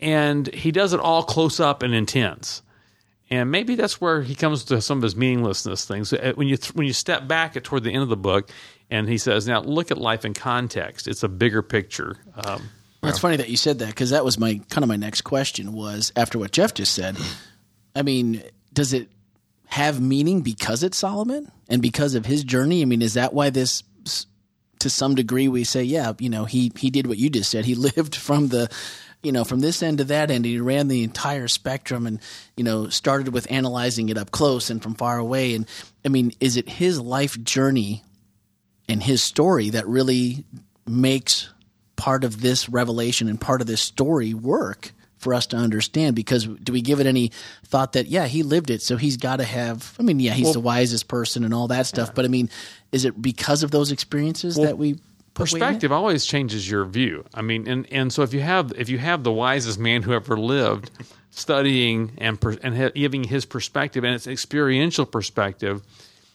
and 0.00 0.46
he 0.52 0.72
does 0.72 0.92
it 0.92 1.00
all 1.00 1.22
close 1.22 1.60
up 1.60 1.82
and 1.82 1.94
intense. 1.94 2.62
And 3.30 3.50
maybe 3.50 3.74
that's 3.74 4.00
where 4.00 4.22
he 4.22 4.34
comes 4.34 4.64
to 4.64 4.80
some 4.80 4.98
of 4.98 5.02
his 5.02 5.16
meaninglessness 5.16 5.84
things. 5.84 6.12
Uh, 6.12 6.32
When 6.36 6.46
you 6.46 6.56
th- 6.56 6.74
when 6.74 6.86
you 6.86 6.92
step 6.92 7.26
back 7.26 7.56
at 7.56 7.64
toward 7.64 7.82
the 7.82 7.92
end 7.92 8.02
of 8.02 8.08
the 8.08 8.16
book, 8.16 8.50
and 8.90 9.08
he 9.08 9.18
says, 9.18 9.48
"Now 9.48 9.60
look 9.60 9.90
at 9.90 9.98
life 9.98 10.24
in 10.24 10.32
context. 10.32 11.08
It's 11.08 11.22
a 11.24 11.28
bigger 11.28 11.60
picture." 11.62 12.16
Um, 12.36 12.68
Well, 13.02 13.10
it's 13.10 13.18
funny 13.18 13.36
that 13.36 13.48
you 13.48 13.56
said 13.56 13.80
that 13.80 13.88
because 13.88 14.10
that 14.10 14.24
was 14.24 14.38
my 14.38 14.60
kind 14.70 14.84
of 14.84 14.88
my 14.88 14.96
next 14.96 15.22
question 15.22 15.72
was 15.72 16.12
after 16.14 16.38
what 16.38 16.52
Jeff 16.52 16.72
just 16.74 16.94
said. 16.94 17.16
I 17.96 18.02
mean, 18.02 18.42
does 18.72 18.92
it 18.92 19.08
have 19.66 20.00
meaning 20.00 20.42
because 20.42 20.82
it's 20.84 20.96
Solomon 20.98 21.50
and 21.68 21.82
because 21.82 22.14
of 22.14 22.26
his 22.26 22.44
journey? 22.44 22.82
I 22.82 22.84
mean, 22.84 23.02
is 23.02 23.14
that 23.14 23.32
why 23.34 23.50
this, 23.50 23.82
to 24.80 24.88
some 24.90 25.14
degree, 25.16 25.48
we 25.48 25.64
say, 25.64 25.82
yeah, 25.82 26.12
you 26.20 26.28
know, 26.28 26.44
he 26.44 26.70
he 26.78 26.90
did 26.90 27.06
what 27.08 27.18
you 27.18 27.28
just 27.30 27.50
said. 27.50 27.64
He 27.64 27.74
lived 27.96 28.14
from 28.14 28.48
the, 28.48 28.70
you 29.26 29.32
know, 29.32 29.42
from 29.42 29.58
this 29.58 29.82
end 29.82 29.98
to 29.98 30.04
that 30.04 30.30
end. 30.30 30.44
He 30.44 30.60
ran 30.60 30.86
the 30.86 31.02
entire 31.02 31.48
spectrum 31.48 32.06
and 32.06 32.20
you 32.56 32.62
know 32.62 32.88
started 32.88 33.34
with 33.34 33.50
analyzing 33.50 34.08
it 34.08 34.16
up 34.16 34.30
close 34.30 34.70
and 34.70 34.80
from 34.80 34.94
far 34.94 35.18
away. 35.18 35.54
And 35.54 35.66
I 36.04 36.08
mean, 36.08 36.32
is 36.38 36.56
it 36.56 36.68
his 36.68 37.00
life 37.00 37.42
journey 37.42 38.04
and 38.88 39.02
his 39.02 39.22
story 39.22 39.70
that 39.70 39.86
really 39.88 40.44
makes 40.86 41.48
part 41.96 42.22
of 42.22 42.40
this 42.40 42.68
revelation 42.68 43.28
and 43.28 43.40
part 43.40 43.60
of 43.60 43.66
this 43.66 43.80
story 43.80 44.32
work 44.32 44.92
for 45.16 45.34
us 45.34 45.46
to 45.48 45.56
understand 45.56 46.14
because 46.14 46.44
do 46.44 46.72
we 46.72 46.82
give 46.82 47.00
it 47.00 47.06
any 47.06 47.32
thought 47.64 47.94
that 47.94 48.06
yeah 48.06 48.26
he 48.26 48.42
lived 48.42 48.70
it 48.70 48.82
so 48.82 48.98
he's 48.98 49.16
got 49.16 49.36
to 49.36 49.44
have 49.44 49.96
I 49.98 50.02
mean 50.02 50.20
yeah 50.20 50.34
he's 50.34 50.52
the 50.52 50.60
wisest 50.60 51.08
person 51.08 51.42
and 51.42 51.54
all 51.54 51.68
that 51.68 51.86
stuff 51.86 52.14
but 52.14 52.26
I 52.26 52.28
mean 52.28 52.50
is 52.92 53.06
it 53.06 53.20
because 53.20 53.62
of 53.62 53.70
those 53.70 53.90
experiences 53.90 54.56
that 54.56 54.76
we 54.76 54.98
put 55.36 55.52
weight 55.52 55.62
in 55.62 55.62
it? 55.62 55.66
perspective 55.66 55.92
always 55.92 56.26
changes 56.26 56.68
your 56.68 56.84
view. 56.84 57.24
I 57.32 57.42
mean, 57.42 57.68
and, 57.68 57.86
and 57.92 58.12
so 58.12 58.22
if 58.22 58.34
you 58.34 58.40
have 58.40 58.72
if 58.76 58.88
you 58.88 58.98
have 58.98 59.22
the 59.22 59.32
wisest 59.32 59.78
man 59.78 60.02
who 60.02 60.12
ever 60.12 60.36
lived 60.36 60.90
studying 61.30 62.12
and 62.18 62.40
per, 62.40 62.56
and 62.62 62.76
ha- 62.76 62.90
giving 62.94 63.24
his 63.24 63.44
perspective 63.44 64.02
and 64.02 64.14
its 64.14 64.26
experiential 64.26 65.06
perspective, 65.06 65.82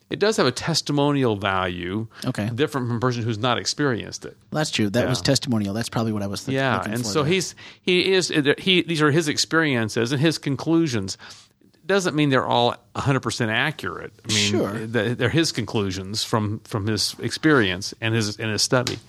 it 0.10 0.20
does 0.20 0.38
have 0.38 0.46
a 0.46 0.51
testimonial 0.51 1.36
value. 1.36 2.08
Okay. 2.25 2.50
different 2.53 2.88
from 2.88 2.98
a 2.98 3.00
person 3.00 3.24
who's 3.24 3.39
not 3.39 3.58
experienced 3.58 4.25
it. 4.25 4.38
That's 4.51 4.70
true. 4.70 4.89
That 4.89 5.08
was 5.08 5.22
testimonial. 5.22 5.74
That's 5.74 5.89
probably 5.89 6.12
what 6.12 6.22
I 6.22 6.27
was 6.27 6.41
thinking. 6.41 6.58
Yeah, 6.58 6.84
and 6.86 7.05
so 7.05 7.24
there. 7.24 7.34
he's 7.34 7.55
he 7.81 8.13
is 8.13 8.27
he 8.58 8.81
these 8.84 9.01
are 9.01 9.12
his 9.12 9.27
experiences 9.27 10.12
and 10.12 10.22
his 10.22 10.38
conclusions. 10.38 11.17
Doesn't 11.85 12.15
mean 12.15 12.29
they're 12.29 12.45
all 12.45 12.75
100% 12.95 13.50
accurate. 13.50 14.13
I 14.23 14.27
mean, 14.27 14.38
Sure. 14.51 14.73
they're 14.88 15.29
his 15.29 15.51
conclusions 15.51 16.23
from 16.23 16.59
from 16.63 16.85
his 16.88 17.15
experience 17.19 17.93
and 18.01 18.13
his 18.15 18.38
and 18.38 18.51
his 18.51 18.61
study. 18.61 19.00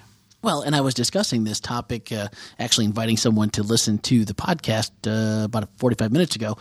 Well, 0.43 0.62
and 0.62 0.75
I 0.75 0.81
was 0.81 0.95
discussing 0.95 1.45
this 1.45 1.61
topic, 1.61 2.11
uh, 2.11 2.26
actually 2.59 2.87
inviting 2.87 3.17
someone 3.17 3.50
to 3.50 3.62
listen 3.62 3.99
to 3.99 4.25
the 4.25 4.35
podcast 4.35 4.91
uh, 5.07 5.45
about 5.45 5.69
45 5.79 6.11
minutes 6.11 6.35
ago. 6.35 6.57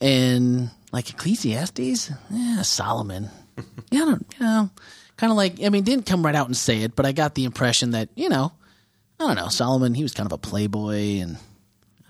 And 0.00 0.70
like 0.92 1.10
Ecclesiastes, 1.10 2.10
yeah, 2.30 2.62
Solomon. 2.62 3.28
yeah, 3.90 4.02
I 4.02 4.04
don't, 4.06 4.26
you 4.38 4.46
know, 4.46 4.70
kind 5.18 5.30
of 5.30 5.36
like, 5.36 5.62
I 5.62 5.68
mean, 5.68 5.84
didn't 5.84 6.06
come 6.06 6.24
right 6.24 6.34
out 6.34 6.46
and 6.46 6.56
say 6.56 6.82
it, 6.82 6.96
but 6.96 7.04
I 7.04 7.12
got 7.12 7.34
the 7.34 7.44
impression 7.44 7.90
that, 7.90 8.08
you 8.14 8.30
know, 8.30 8.52
I 9.18 9.26
don't 9.26 9.36
know, 9.36 9.48
Solomon, 9.48 9.92
he 9.92 10.02
was 10.02 10.14
kind 10.14 10.26
of 10.26 10.32
a 10.32 10.38
playboy 10.38 11.20
and 11.20 11.36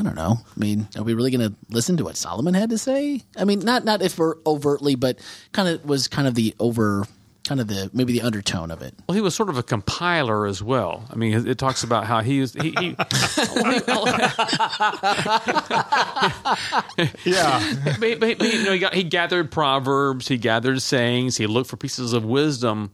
I 0.01 0.03
don't 0.03 0.17
know. 0.17 0.39
I 0.57 0.59
mean, 0.59 0.89
are 0.97 1.03
we 1.03 1.13
really 1.15 1.31
going 1.31 1.51
to 1.51 1.55
listen 1.69 1.97
to 1.99 2.05
what 2.05 2.17
Solomon 2.17 2.55
had 2.55 2.71
to 2.71 2.79
say? 2.79 3.21
I 3.37 3.45
mean, 3.45 3.61
not 3.61 3.85
not 3.85 4.01
if 4.03 4.19
we're 4.19 4.37
overtly, 4.47 4.95
but 4.95 5.19
kind 5.53 5.69
of 5.69 5.85
was 5.85 6.09
kind 6.09 6.27
of 6.27 6.35
the 6.35 6.55
over, 6.59 7.05
kind 7.47 7.61
of 7.61 7.69
the 7.69 7.91
maybe 7.93 8.13
the 8.15 8.23
undertone 8.23 8.71
of 8.71 8.81
it. 8.83 8.95
Well, 9.07 9.15
he 9.15 9.21
was 9.21 9.35
sort 9.35 9.51
of 9.51 9.59
a 9.59 9.63
compiler 9.63 10.47
as 10.47 10.63
well. 10.63 11.05
I 11.11 11.17
mean, 11.17 11.35
it, 11.35 11.47
it 11.49 11.59
talks 11.59 11.85
about 11.85 12.07
how 12.07 12.21
he 12.23 12.41
was. 12.41 12.55
He, 12.55 12.71
he, 12.79 12.97
Yeah. 17.25 17.75
but, 17.99 18.21
but- 18.21 18.39
but, 18.39 18.53
you 18.53 18.65
know, 18.65 18.73
he, 18.73 18.79
got, 18.79 18.95
he 18.95 19.03
gathered 19.05 19.51
proverbs, 19.51 20.29
he 20.29 20.39
gathered 20.39 20.81
sayings, 20.83 21.37
he 21.37 21.47
looked 21.47 21.71
for 21.71 21.77
pieces 21.77 22.13
of 22.13 22.25
wisdom 22.25 22.91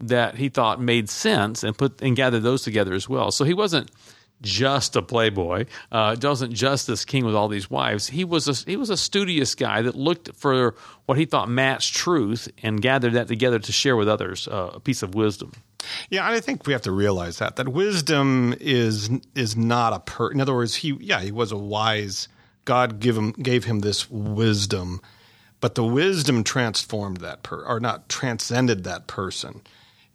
that 0.00 0.36
he 0.36 0.48
thought 0.48 0.80
made 0.80 1.10
sense, 1.10 1.62
and 1.62 1.76
put 1.76 2.00
and 2.00 2.16
gathered 2.16 2.42
those 2.42 2.62
together 2.62 2.94
as 2.94 3.06
well. 3.08 3.30
So 3.30 3.44
he 3.44 3.52
wasn't 3.52 3.90
just 4.42 4.96
a 4.96 5.02
playboy. 5.02 5.66
Uh, 5.92 6.16
wasn't 6.22 6.52
just 6.52 6.86
this 6.86 7.04
king 7.04 7.24
with 7.24 7.34
all 7.34 7.48
these 7.48 7.70
wives. 7.70 8.08
He 8.08 8.24
was 8.24 8.48
a, 8.48 8.70
he 8.70 8.76
was 8.76 8.90
a 8.90 8.96
studious 8.96 9.54
guy 9.54 9.82
that 9.82 9.94
looked 9.94 10.34
for 10.34 10.74
what 11.06 11.18
he 11.18 11.24
thought 11.24 11.48
matched 11.48 11.94
truth 11.94 12.48
and 12.62 12.80
gathered 12.80 13.14
that 13.14 13.28
together 13.28 13.58
to 13.58 13.72
share 13.72 13.96
with 13.96 14.08
others 14.08 14.48
uh, 14.48 14.72
a 14.74 14.80
piece 14.80 15.02
of 15.02 15.14
wisdom. 15.14 15.52
Yeah, 16.08 16.28
I 16.28 16.40
think 16.40 16.66
we 16.66 16.72
have 16.72 16.82
to 16.82 16.92
realize 16.92 17.38
that 17.38 17.56
that 17.56 17.68
wisdom 17.68 18.54
is 18.60 19.10
is 19.34 19.56
not 19.56 19.92
a 19.92 20.00
per. 20.00 20.30
In 20.30 20.40
other 20.40 20.54
words, 20.54 20.76
he 20.76 20.96
yeah 21.00 21.20
he 21.20 21.32
was 21.32 21.52
a 21.52 21.56
wise. 21.56 22.28
God 22.64 23.00
give 23.00 23.16
him 23.16 23.32
gave 23.32 23.64
him 23.64 23.80
this 23.80 24.10
wisdom, 24.10 25.00
but 25.60 25.74
the 25.74 25.84
wisdom 25.84 26.44
transformed 26.44 27.18
that 27.18 27.42
per 27.42 27.64
or 27.64 27.80
not 27.80 28.08
transcended 28.08 28.84
that 28.84 29.06
person. 29.06 29.62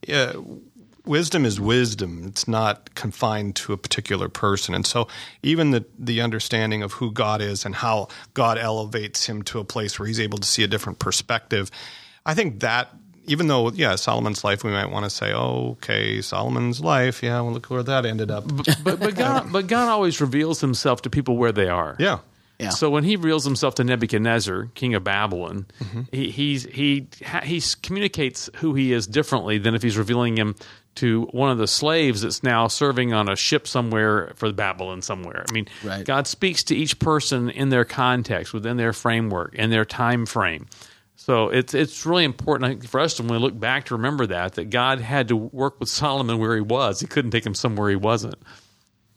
Yeah, 0.08 0.34
wisdom 1.06 1.46
is 1.46 1.60
wisdom. 1.60 2.24
It's 2.28 2.48
not 2.48 2.94
confined 2.96 3.56
to 3.58 3.74
a 3.74 3.78
particular 3.78 4.30
person, 4.30 4.76
and 4.76 4.86
so 4.86 5.08
even 5.44 5.72
the 5.72 5.86
the 5.98 6.22
understanding 6.22 6.84
of 6.84 6.94
who 6.94 7.12
God 7.12 7.42
is 7.42 7.66
and 7.66 7.76
how 7.76 8.08
God 8.34 8.58
elevates 8.58 9.28
him 9.28 9.42
to 9.44 9.60
a 9.60 9.64
place 9.64 10.00
where 10.00 10.08
he's 10.08 10.20
able 10.20 10.38
to 10.38 10.48
see 10.48 10.64
a 10.64 10.68
different 10.68 11.00
perspective. 11.00 11.72
I 12.26 12.34
think 12.34 12.62
that 12.62 12.90
even 13.28 13.48
though, 13.48 13.72
yeah, 13.72 13.96
Solomon's 13.96 14.44
life, 14.44 14.64
we 14.64 14.72
might 14.72 14.92
want 14.92 15.06
to 15.06 15.10
say, 15.10 15.34
oh, 15.34 15.78
okay, 15.78 16.22
Solomon's 16.22 16.80
life, 16.80 17.24
yeah, 17.24 17.42
well, 17.42 17.54
look 17.54 17.70
where 17.70 17.84
that 17.84 18.06
ended 18.06 18.32
up. 18.32 18.46
But 18.84 19.00
but 19.00 19.16
God 19.16 19.48
but 19.52 19.68
God 19.68 19.90
always 19.90 20.22
reveals 20.22 20.62
Himself 20.62 21.02
to 21.04 21.10
people 21.10 21.38
where 21.38 21.52
they 21.52 21.68
are. 21.68 21.96
Yeah. 22.00 22.20
Yeah. 22.60 22.70
So 22.70 22.90
when 22.90 23.04
he 23.04 23.16
reveals 23.18 23.44
himself 23.44 23.76
to 23.76 23.84
Nebuchadnezzar, 23.84 24.70
king 24.76 24.96
of 24.96 25.04
Babylon, 25.04 25.66
mm-hmm. 25.82 26.02
he 26.12 26.32
he's, 26.32 26.64
he 26.66 27.08
ha- 27.26 27.42
he 27.42 27.62
communicates 27.82 28.50
who 28.58 28.74
he 28.76 28.94
is 28.94 29.08
differently 29.08 29.58
than 29.58 29.76
if 29.76 29.84
he's 29.84 29.98
revealing 29.98 30.38
him 30.38 30.56
to 30.96 31.24
one 31.32 31.52
of 31.52 31.58
the 31.58 31.68
slaves 31.68 32.22
that's 32.22 32.42
now 32.42 32.68
serving 32.68 33.14
on 33.14 33.28
a 33.28 33.36
ship 33.36 33.68
somewhere 33.68 34.32
for 34.36 34.52
Babylon 34.54 35.02
somewhere. 35.02 35.44
I 35.50 35.52
mean, 35.54 35.68
Right. 35.84 36.06
God 36.06 36.28
speaks 36.28 36.64
to 36.66 36.76
each 36.76 37.00
person 37.00 37.50
in 37.50 37.70
their 37.70 37.84
context, 37.84 38.54
within 38.54 38.78
their 38.78 38.94
framework, 38.94 39.54
in 39.56 39.70
their 39.70 39.84
time 39.84 40.26
frame. 40.26 40.68
So 41.18 41.50
it's 41.50 41.74
it's 41.74 42.06
really 42.06 42.24
important 42.24 42.66
I 42.66 42.70
think, 42.70 42.88
for 42.88 43.00
us 43.00 43.16
to 43.16 43.24
when 43.24 43.32
we 43.32 43.38
look 43.38 43.60
back 43.60 43.86
to 43.86 43.96
remember 43.96 44.28
that 44.28 44.54
that 44.54 44.70
God 44.70 45.02
had 45.02 45.28
to 45.30 45.36
work 45.36 45.80
with 45.80 45.90
Solomon 45.90 46.38
where 46.38 46.56
he 46.56 46.62
was. 46.62 47.00
He 47.00 47.08
couldn't 47.08 47.32
take 47.32 47.46
him 47.46 47.56
somewhere 47.56 47.90
he 47.90 47.96
wasn't. 47.96 48.36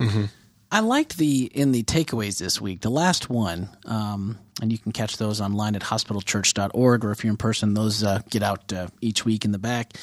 Mm-hmm. 0.01 0.25
I 0.71 0.81
liked 0.81 1.17
the 1.17 1.45
in 1.45 1.73
the 1.73 1.83
takeaways 1.83 2.39
this 2.39 2.61
week, 2.61 2.83
the 2.83 2.91
last 2.91 3.31
one, 3.31 3.71
um, 3.87 4.39
and 4.61 4.71
you 4.71 4.79
can 4.79 4.93
catch 4.93 5.17
those 5.17 5.41
online 5.41 5.75
at 5.75 5.83
hospitalchurch.org, 5.83 7.05
or 7.05 7.11
if 7.11 7.25
you're 7.25 7.31
in 7.31 7.37
person, 7.39 7.75
those 7.75 8.05
uh, 8.05 8.21
get 8.29 8.43
out 8.43 8.73
uh, 8.73 8.89
each 9.01 9.25
week 9.25 9.45
in 9.45 9.53
the 9.53 9.59
back. 9.59 9.95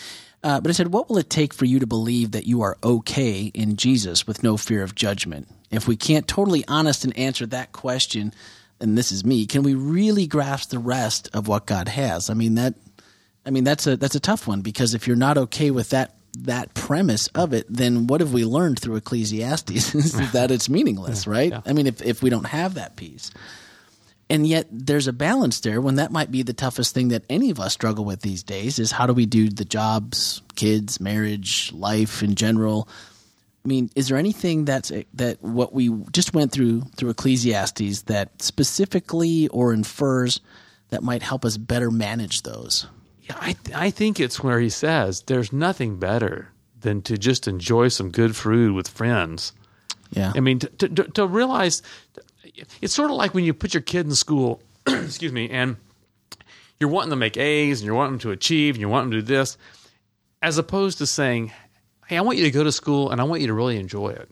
Uh, 0.43 0.59
but 0.59 0.71
it 0.71 0.73
said, 0.73 0.91
What 0.91 1.09
will 1.09 1.17
it 1.17 1.29
take 1.29 1.53
for 1.53 1.65
you 1.65 1.79
to 1.79 1.87
believe 1.87 2.31
that 2.31 2.47
you 2.47 2.61
are 2.61 2.77
okay 2.83 3.51
in 3.53 3.75
Jesus 3.75 4.25
with 4.25 4.43
no 4.43 4.57
fear 4.57 4.81
of 4.81 4.95
judgment? 4.95 5.47
If 5.69 5.87
we 5.87 5.95
can't 5.95 6.27
totally 6.27 6.63
honest 6.67 7.03
and 7.03 7.17
answer 7.17 7.45
that 7.47 7.71
question, 7.71 8.33
and 8.79 8.97
this 8.97 9.11
is 9.11 9.25
me, 9.25 9.45
can 9.45 9.63
we 9.63 9.75
really 9.75 10.25
grasp 10.27 10.69
the 10.69 10.79
rest 10.79 11.29
of 11.33 11.47
what 11.47 11.65
God 11.65 11.87
has? 11.87 12.29
I 12.29 12.33
mean 12.33 12.55
that 12.55 12.73
I 13.45 13.51
mean 13.51 13.63
that's 13.63 13.85
a 13.85 13.97
that's 13.97 14.15
a 14.15 14.19
tough 14.19 14.47
one 14.47 14.61
because 14.61 14.93
if 14.93 15.07
you're 15.07 15.15
not 15.15 15.37
okay 15.37 15.69
with 15.71 15.89
that 15.89 16.15
that 16.43 16.73
premise 16.73 17.27
of 17.27 17.53
it, 17.53 17.65
then 17.69 18.07
what 18.07 18.21
have 18.21 18.33
we 18.33 18.45
learned 18.45 18.79
through 18.79 18.95
Ecclesiastes? 18.97 19.95
Is 19.95 20.31
that 20.31 20.51
it's 20.51 20.69
meaningless, 20.69 21.27
right? 21.27 21.53
I 21.65 21.73
mean, 21.73 21.87
if 21.87 22.01
if 22.01 22.21
we 22.21 22.29
don't 22.29 22.45
have 22.45 22.75
that 22.75 22.95
piece, 22.95 23.31
and 24.29 24.47
yet 24.47 24.67
there's 24.71 25.07
a 25.07 25.13
balance 25.13 25.59
there 25.59 25.79
when 25.79 25.95
that 25.95 26.11
might 26.11 26.31
be 26.31 26.41
the 26.41 26.53
toughest 26.53 26.93
thing 26.93 27.09
that 27.09 27.23
any 27.29 27.51
of 27.51 27.59
us 27.59 27.73
struggle 27.73 28.05
with 28.05 28.21
these 28.21 28.43
days 28.43 28.79
is 28.79 28.91
how 28.91 29.05
do 29.05 29.13
we 29.13 29.25
do 29.25 29.49
the 29.49 29.65
jobs, 29.65 30.41
kids, 30.55 30.99
marriage, 30.99 31.71
life 31.73 32.23
in 32.23 32.35
general. 32.35 32.87
I 33.63 33.67
mean, 33.67 33.89
is 33.95 34.07
there 34.07 34.17
anything 34.17 34.65
that's 34.65 34.91
eh, 34.91 35.03
that 35.15 35.41
what 35.41 35.73
we 35.73 35.89
just 36.11 36.33
went 36.33 36.51
through 36.51 36.81
through 36.95 37.11
Ecclesiastes 37.11 38.03
that 38.03 38.41
specifically 38.41 39.47
or 39.49 39.73
infers 39.73 40.39
that 40.89 41.03
might 41.03 41.21
help 41.21 41.45
us 41.45 41.57
better 41.57 41.91
manage 41.91 42.43
those? 42.43 42.87
Yeah, 43.27 43.35
I 43.39 43.55
I 43.73 43.89
think 43.89 44.19
it's 44.19 44.41
where 44.43 44.59
he 44.59 44.69
says 44.69 45.21
there's 45.27 45.51
nothing 45.51 45.97
better 45.97 46.49
than 46.81 47.01
to 47.03 47.17
just 47.17 47.47
enjoy 47.47 47.87
some 47.87 48.11
good 48.11 48.35
food 48.35 48.73
with 48.73 48.87
friends. 48.87 49.51
Yeah. 50.11 50.31
I 50.35 50.39
mean, 50.39 50.59
to, 50.59 50.67
to, 50.89 51.03
to 51.03 51.25
realize 51.27 51.81
it's 52.81 52.93
sort 52.93 53.09
of 53.09 53.17
like 53.17 53.33
when 53.33 53.43
you 53.43 53.53
put 53.53 53.73
your 53.73 53.81
kid 53.81 54.05
in 54.05 54.13
school, 54.13 54.61
excuse 54.87 55.31
me, 55.31 55.49
and 55.49 55.77
you're 56.79 56.89
wanting 56.91 57.09
to 57.09 57.15
make 57.15 57.37
A's 57.37 57.79
and 57.81 57.85
you're 57.85 57.95
wanting 57.95 58.13
them 58.13 58.19
to 58.19 58.31
achieve 58.31 58.75
and 58.75 58.81
you're 58.81 58.89
wanting 58.89 59.09
them 59.09 59.19
to 59.21 59.25
do 59.25 59.33
this, 59.35 59.57
as 60.43 60.57
opposed 60.59 60.99
to 60.99 61.07
saying, 61.07 61.51
"Hey, 62.05 62.17
I 62.17 62.21
want 62.21 62.37
you 62.37 62.43
to 62.43 62.51
go 62.51 62.63
to 62.63 62.71
school 62.71 63.09
and 63.09 63.19
I 63.19 63.23
want 63.23 63.41
you 63.41 63.47
to 63.47 63.53
really 63.53 63.77
enjoy 63.77 64.09
it." 64.09 64.29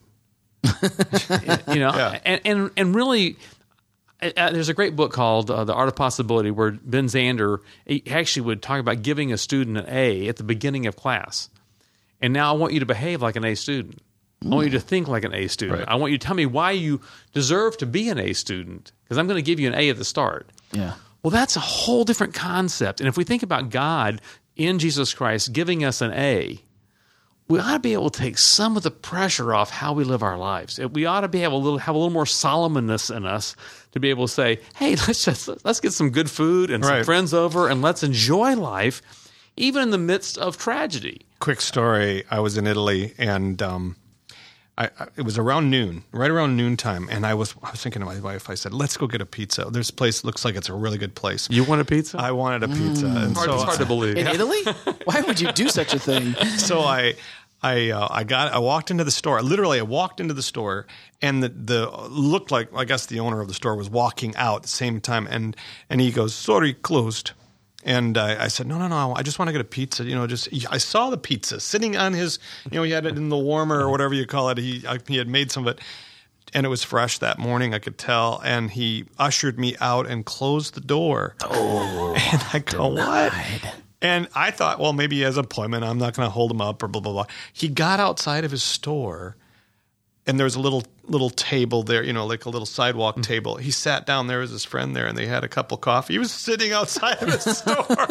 you 1.67 1.79
know, 1.79 1.91
Yeah. 1.95 2.19
and, 2.23 2.41
and 2.45 2.71
and 2.77 2.95
really, 2.95 3.38
uh, 4.22 4.51
there's 4.51 4.70
a 4.70 4.74
great 4.74 4.96
book 4.96 5.12
called 5.12 5.51
uh, 5.51 5.63
The 5.63 5.74
Art 5.74 5.89
of 5.89 5.96
Possibility 5.96 6.51
where 6.51 6.72
Ben 6.72 7.05
Zander 7.05 7.60
actually 8.10 8.46
would 8.46 8.62
talk 8.62 8.79
about 8.79 9.01
giving 9.01 9.34
a 9.34 9.38
student 9.38 9.77
an 9.77 9.86
A 9.88 10.27
at 10.27 10.38
the 10.38 10.43
beginning 10.43 10.86
of 10.86 10.96
class. 10.96 11.50
And 12.22 12.34
now 12.34 12.53
I 12.53 12.58
want 12.58 12.74
you 12.74 12.79
to 12.79 12.86
behave 12.86 13.22
like 13.22 13.36
an 13.36 13.43
A 13.43 13.55
student. 13.55 14.01
I 14.46 14.50
want 14.50 14.65
you 14.65 14.72
to 14.72 14.79
think 14.79 15.08
like 15.08 15.24
an 15.24 15.34
A 15.34 15.48
student. 15.48 15.79
Right. 15.79 15.88
I 15.88 15.96
want 15.96 16.12
you 16.12 16.17
to 16.17 16.25
tell 16.25 16.36
me 16.36 16.46
why 16.46 16.72
you 16.72 17.01
deserve 17.34 17.77
to 17.77 17.86
be 17.86 18.10
an 18.10 18.20
A 18.20 18.34
student 18.34 18.91
because 19.03 19.17
I'm 19.17 19.27
going 19.27 19.38
to 19.38 19.46
give 19.46 19.60
you 19.60 19.67
an 19.67 19.75
A 19.75 19.89
at 19.89 19.98
the 19.98 20.05
start. 20.05 20.50
Yeah. 20.72 20.93
Well, 21.22 21.32
that's 21.32 21.55
a 21.55 21.62
whole 21.62 22.03
different 22.03 22.34
concept. 22.34 23.00
And 23.00 23.08
if 23.08 23.15
we 23.15 23.24
think 23.24 23.43
about 23.43 23.70
God 23.70 24.22
in 24.55 24.79
Jesus 24.79 25.13
Christ 25.13 25.53
giving 25.53 25.84
us 25.84 26.01
an 26.01 26.12
A, 26.13 26.60
we 27.47 27.59
ought 27.59 27.73
to 27.73 27.79
be 27.79 27.93
able 27.93 28.09
to 28.09 28.19
take 28.19 28.38
some 28.38 28.77
of 28.77 28.83
the 28.83 28.91
pressure 28.91 29.53
off 29.53 29.69
how 29.69 29.93
we 29.93 30.03
live 30.03 30.23
our 30.23 30.38
lives. 30.38 30.79
We 30.79 31.05
ought 31.05 31.21
to 31.21 31.27
be 31.27 31.43
able 31.43 31.59
to 31.59 31.63
little, 31.63 31.79
have 31.79 31.95
a 31.95 31.97
little 31.97 32.13
more 32.13 32.25
Solomonness 32.25 33.15
in 33.15 33.25
us 33.25 33.55
to 33.91 34.00
be 34.00 34.09
able 34.09 34.27
to 34.27 34.33
say, 34.33 34.59
"Hey, 34.75 34.95
let's 35.07 35.25
just 35.25 35.50
let's 35.65 35.79
get 35.79 35.93
some 35.93 36.09
good 36.09 36.29
food 36.29 36.71
and 36.71 36.83
some 36.83 37.03
friends 37.03 37.33
over, 37.33 37.67
and 37.67 37.81
let's 37.81 38.03
enjoy 38.03 38.55
life, 38.55 39.01
even 39.57 39.83
in 39.83 39.89
the 39.91 39.97
midst 39.97 40.38
of 40.38 40.57
tragedy." 40.57 41.25
Quick 41.39 41.62
story 41.62 42.23
I 42.31 42.39
was 42.39 42.57
in 42.57 42.65
Italy 42.65 43.13
and 43.17 43.62
um, 43.62 43.97
I, 44.77 44.85
I, 44.99 45.07
it 45.17 45.21
was 45.21 45.37
around 45.37 45.69
noon, 45.69 46.03
right 46.11 46.31
around 46.31 46.57
noontime. 46.57 47.07
And 47.11 47.25
I 47.25 47.35
was, 47.35 47.53
I 47.61 47.71
was 47.71 47.81
thinking 47.81 47.99
to 47.99 48.05
my 48.05 48.19
wife, 48.19 48.49
I 48.49 48.55
said, 48.55 48.73
let's 48.73 48.97
go 48.97 49.05
get 49.05 49.21
a 49.21 49.25
pizza. 49.25 49.65
This 49.65 49.91
place 49.91 50.23
looks 50.23 50.43
like 50.43 50.55
it's 50.55 50.69
a 50.69 50.73
really 50.73 50.97
good 50.97 51.13
place. 51.13 51.47
You 51.51 51.63
want 51.63 51.81
a 51.81 51.85
pizza? 51.85 52.17
I 52.19 52.31
wanted 52.31 52.63
a 52.63 52.67
pizza. 52.67 53.05
And 53.05 53.35
hard, 53.35 53.49
so 53.49 53.53
it's 53.53 53.63
hard 53.63 53.79
to 53.79 53.85
believe. 53.85 54.17
In 54.17 54.27
Italy? 54.27 54.61
Why 55.05 55.21
would 55.21 55.39
you 55.39 55.51
do 55.51 55.69
such 55.69 55.93
a 55.93 55.99
thing? 55.99 56.33
so 56.57 56.81
I 56.81 57.13
I 57.63 57.91
uh, 57.91 58.07
I 58.09 58.23
got 58.25 58.51
I 58.51 58.59
walked 58.59 58.91
into 58.91 59.05
the 59.05 59.11
store. 59.11 59.41
Literally, 59.41 59.79
I 59.79 59.83
walked 59.83 60.19
into 60.19 60.33
the 60.33 60.43
store, 60.43 60.85
and 61.21 61.41
the 61.41 61.49
the 61.49 61.89
looked 62.09 62.51
like 62.51 62.67
I 62.75 62.83
guess 62.83 63.05
the 63.05 63.21
owner 63.21 63.39
of 63.39 63.47
the 63.47 63.53
store 63.53 63.75
was 63.75 63.89
walking 63.89 64.35
out 64.35 64.57
at 64.57 64.61
the 64.63 64.67
same 64.67 64.99
time, 64.99 65.27
and 65.27 65.55
and 65.89 66.01
he 66.01 66.11
goes, 66.11 66.35
"Sorry, 66.35 66.73
closed." 66.73 67.31
And 67.85 68.17
I, 68.17 68.45
I 68.45 68.47
said, 68.47 68.65
"No, 68.67 68.77
no, 68.77 68.87
no! 68.87 69.13
I 69.15 69.23
just 69.23 69.39
want 69.39 69.49
to 69.49 69.51
get 69.51 69.61
a 69.61 69.65
pizza. 69.65 70.03
You 70.03 70.15
know, 70.15 70.25
just 70.25 70.47
I 70.69 70.77
saw 70.77 71.09
the 71.09 71.17
pizza 71.17 71.59
sitting 71.59 71.97
on 71.97 72.13
his, 72.13 72.39
you 72.71 72.77
know, 72.77 72.83
he 72.83 72.91
had 72.91 73.05
it 73.05 73.17
in 73.17 73.29
the 73.29 73.37
warmer 73.37 73.81
or 73.81 73.89
whatever 73.89 74.13
you 74.13 74.25
call 74.25 74.49
it. 74.49 74.57
He 74.57 74.85
I, 74.87 74.99
he 75.07 75.17
had 75.17 75.27
made 75.27 75.51
some 75.51 75.67
of 75.67 75.75
it." 75.77 75.83
and 76.55 76.65
it 76.65 76.69
was 76.69 76.83
fresh 76.83 77.17
that 77.17 77.39
morning. 77.39 77.73
I 77.73 77.79
could 77.79 77.97
tell, 77.97 78.39
and 78.45 78.69
he 78.69 79.05
ushered 79.17 79.59
me 79.59 79.75
out 79.81 80.05
and 80.05 80.23
closed 80.23 80.75
the 80.75 80.81
door. 80.81 81.35
Oh, 81.41 82.13
and 82.31 82.43
I 82.53 82.59
go, 82.59 82.89
denied. 82.91 83.31
what? 83.63 83.75
And 84.01 84.27
I 84.35 84.51
thought, 84.51 84.79
well, 84.79 84.93
maybe 84.93 85.15
he 85.15 85.21
has 85.21 85.37
an 85.37 85.45
appointment. 85.45 85.83
I'm 85.83 85.97
not 85.97 86.13
going 86.13 86.27
to 86.27 86.29
hold 86.29 86.51
him 86.51 86.61
up 86.61 86.83
or 86.83 86.87
blah 86.87 87.01
blah 87.01 87.11
blah. 87.13 87.25
He 87.53 87.67
got 87.69 87.99
outside 87.99 88.43
of 88.43 88.51
his 88.51 88.61
store, 88.63 89.35
and 90.25 90.39
there 90.39 90.45
was 90.45 90.55
a 90.55 90.59
little 90.59 90.83
little 91.05 91.29
table 91.29 91.83
there, 91.83 92.01
you 92.03 92.13
know, 92.13 92.25
like 92.25 92.45
a 92.45 92.49
little 92.49 92.65
sidewalk 92.65 93.15
mm-hmm. 93.15 93.23
table. 93.23 93.55
He 93.57 93.71
sat 93.71 94.05
down 94.05 94.27
there 94.27 94.39
with 94.39 94.51
his 94.51 94.63
friend 94.63 94.95
there, 94.95 95.05
and 95.05 95.17
they 95.17 95.25
had 95.25 95.43
a 95.43 95.49
cup 95.49 95.71
of 95.71 95.81
coffee. 95.81 96.13
He 96.13 96.19
was 96.19 96.31
sitting 96.31 96.71
outside 96.71 97.21
of 97.21 97.29
his 97.29 97.57
store, 97.57 98.07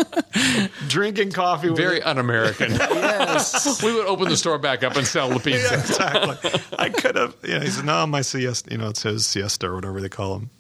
drinking 0.89 1.33
coffee. 1.33 1.69
Very 1.71 2.03
un-American. 2.03 2.73
yes, 2.75 3.83
we 3.83 3.95
would 3.95 4.07
open 4.07 4.29
the 4.29 4.37
store 4.37 4.59
back 4.59 4.83
up 4.83 4.97
and 4.97 5.07
sell 5.07 5.31
the 5.31 5.41
pizza. 5.41 5.75
Yeah, 5.75 5.81
exactly. 5.81 6.61
I 6.79 6.91
could 6.91 7.17
have. 7.17 7.37
Yeah, 7.43 7.61
he 7.61 7.71
said, 7.71 7.85
"No, 7.85 8.07
my 8.07 8.21
siesta. 8.21 8.71
You 8.71 8.79
know, 8.79 8.89
it 8.89 8.97
says 8.97 9.27
siesta 9.27 9.69
or 9.69 9.75
whatever 9.75 10.01
they 10.01 10.11
call 10.11 10.37
him. 10.37 10.51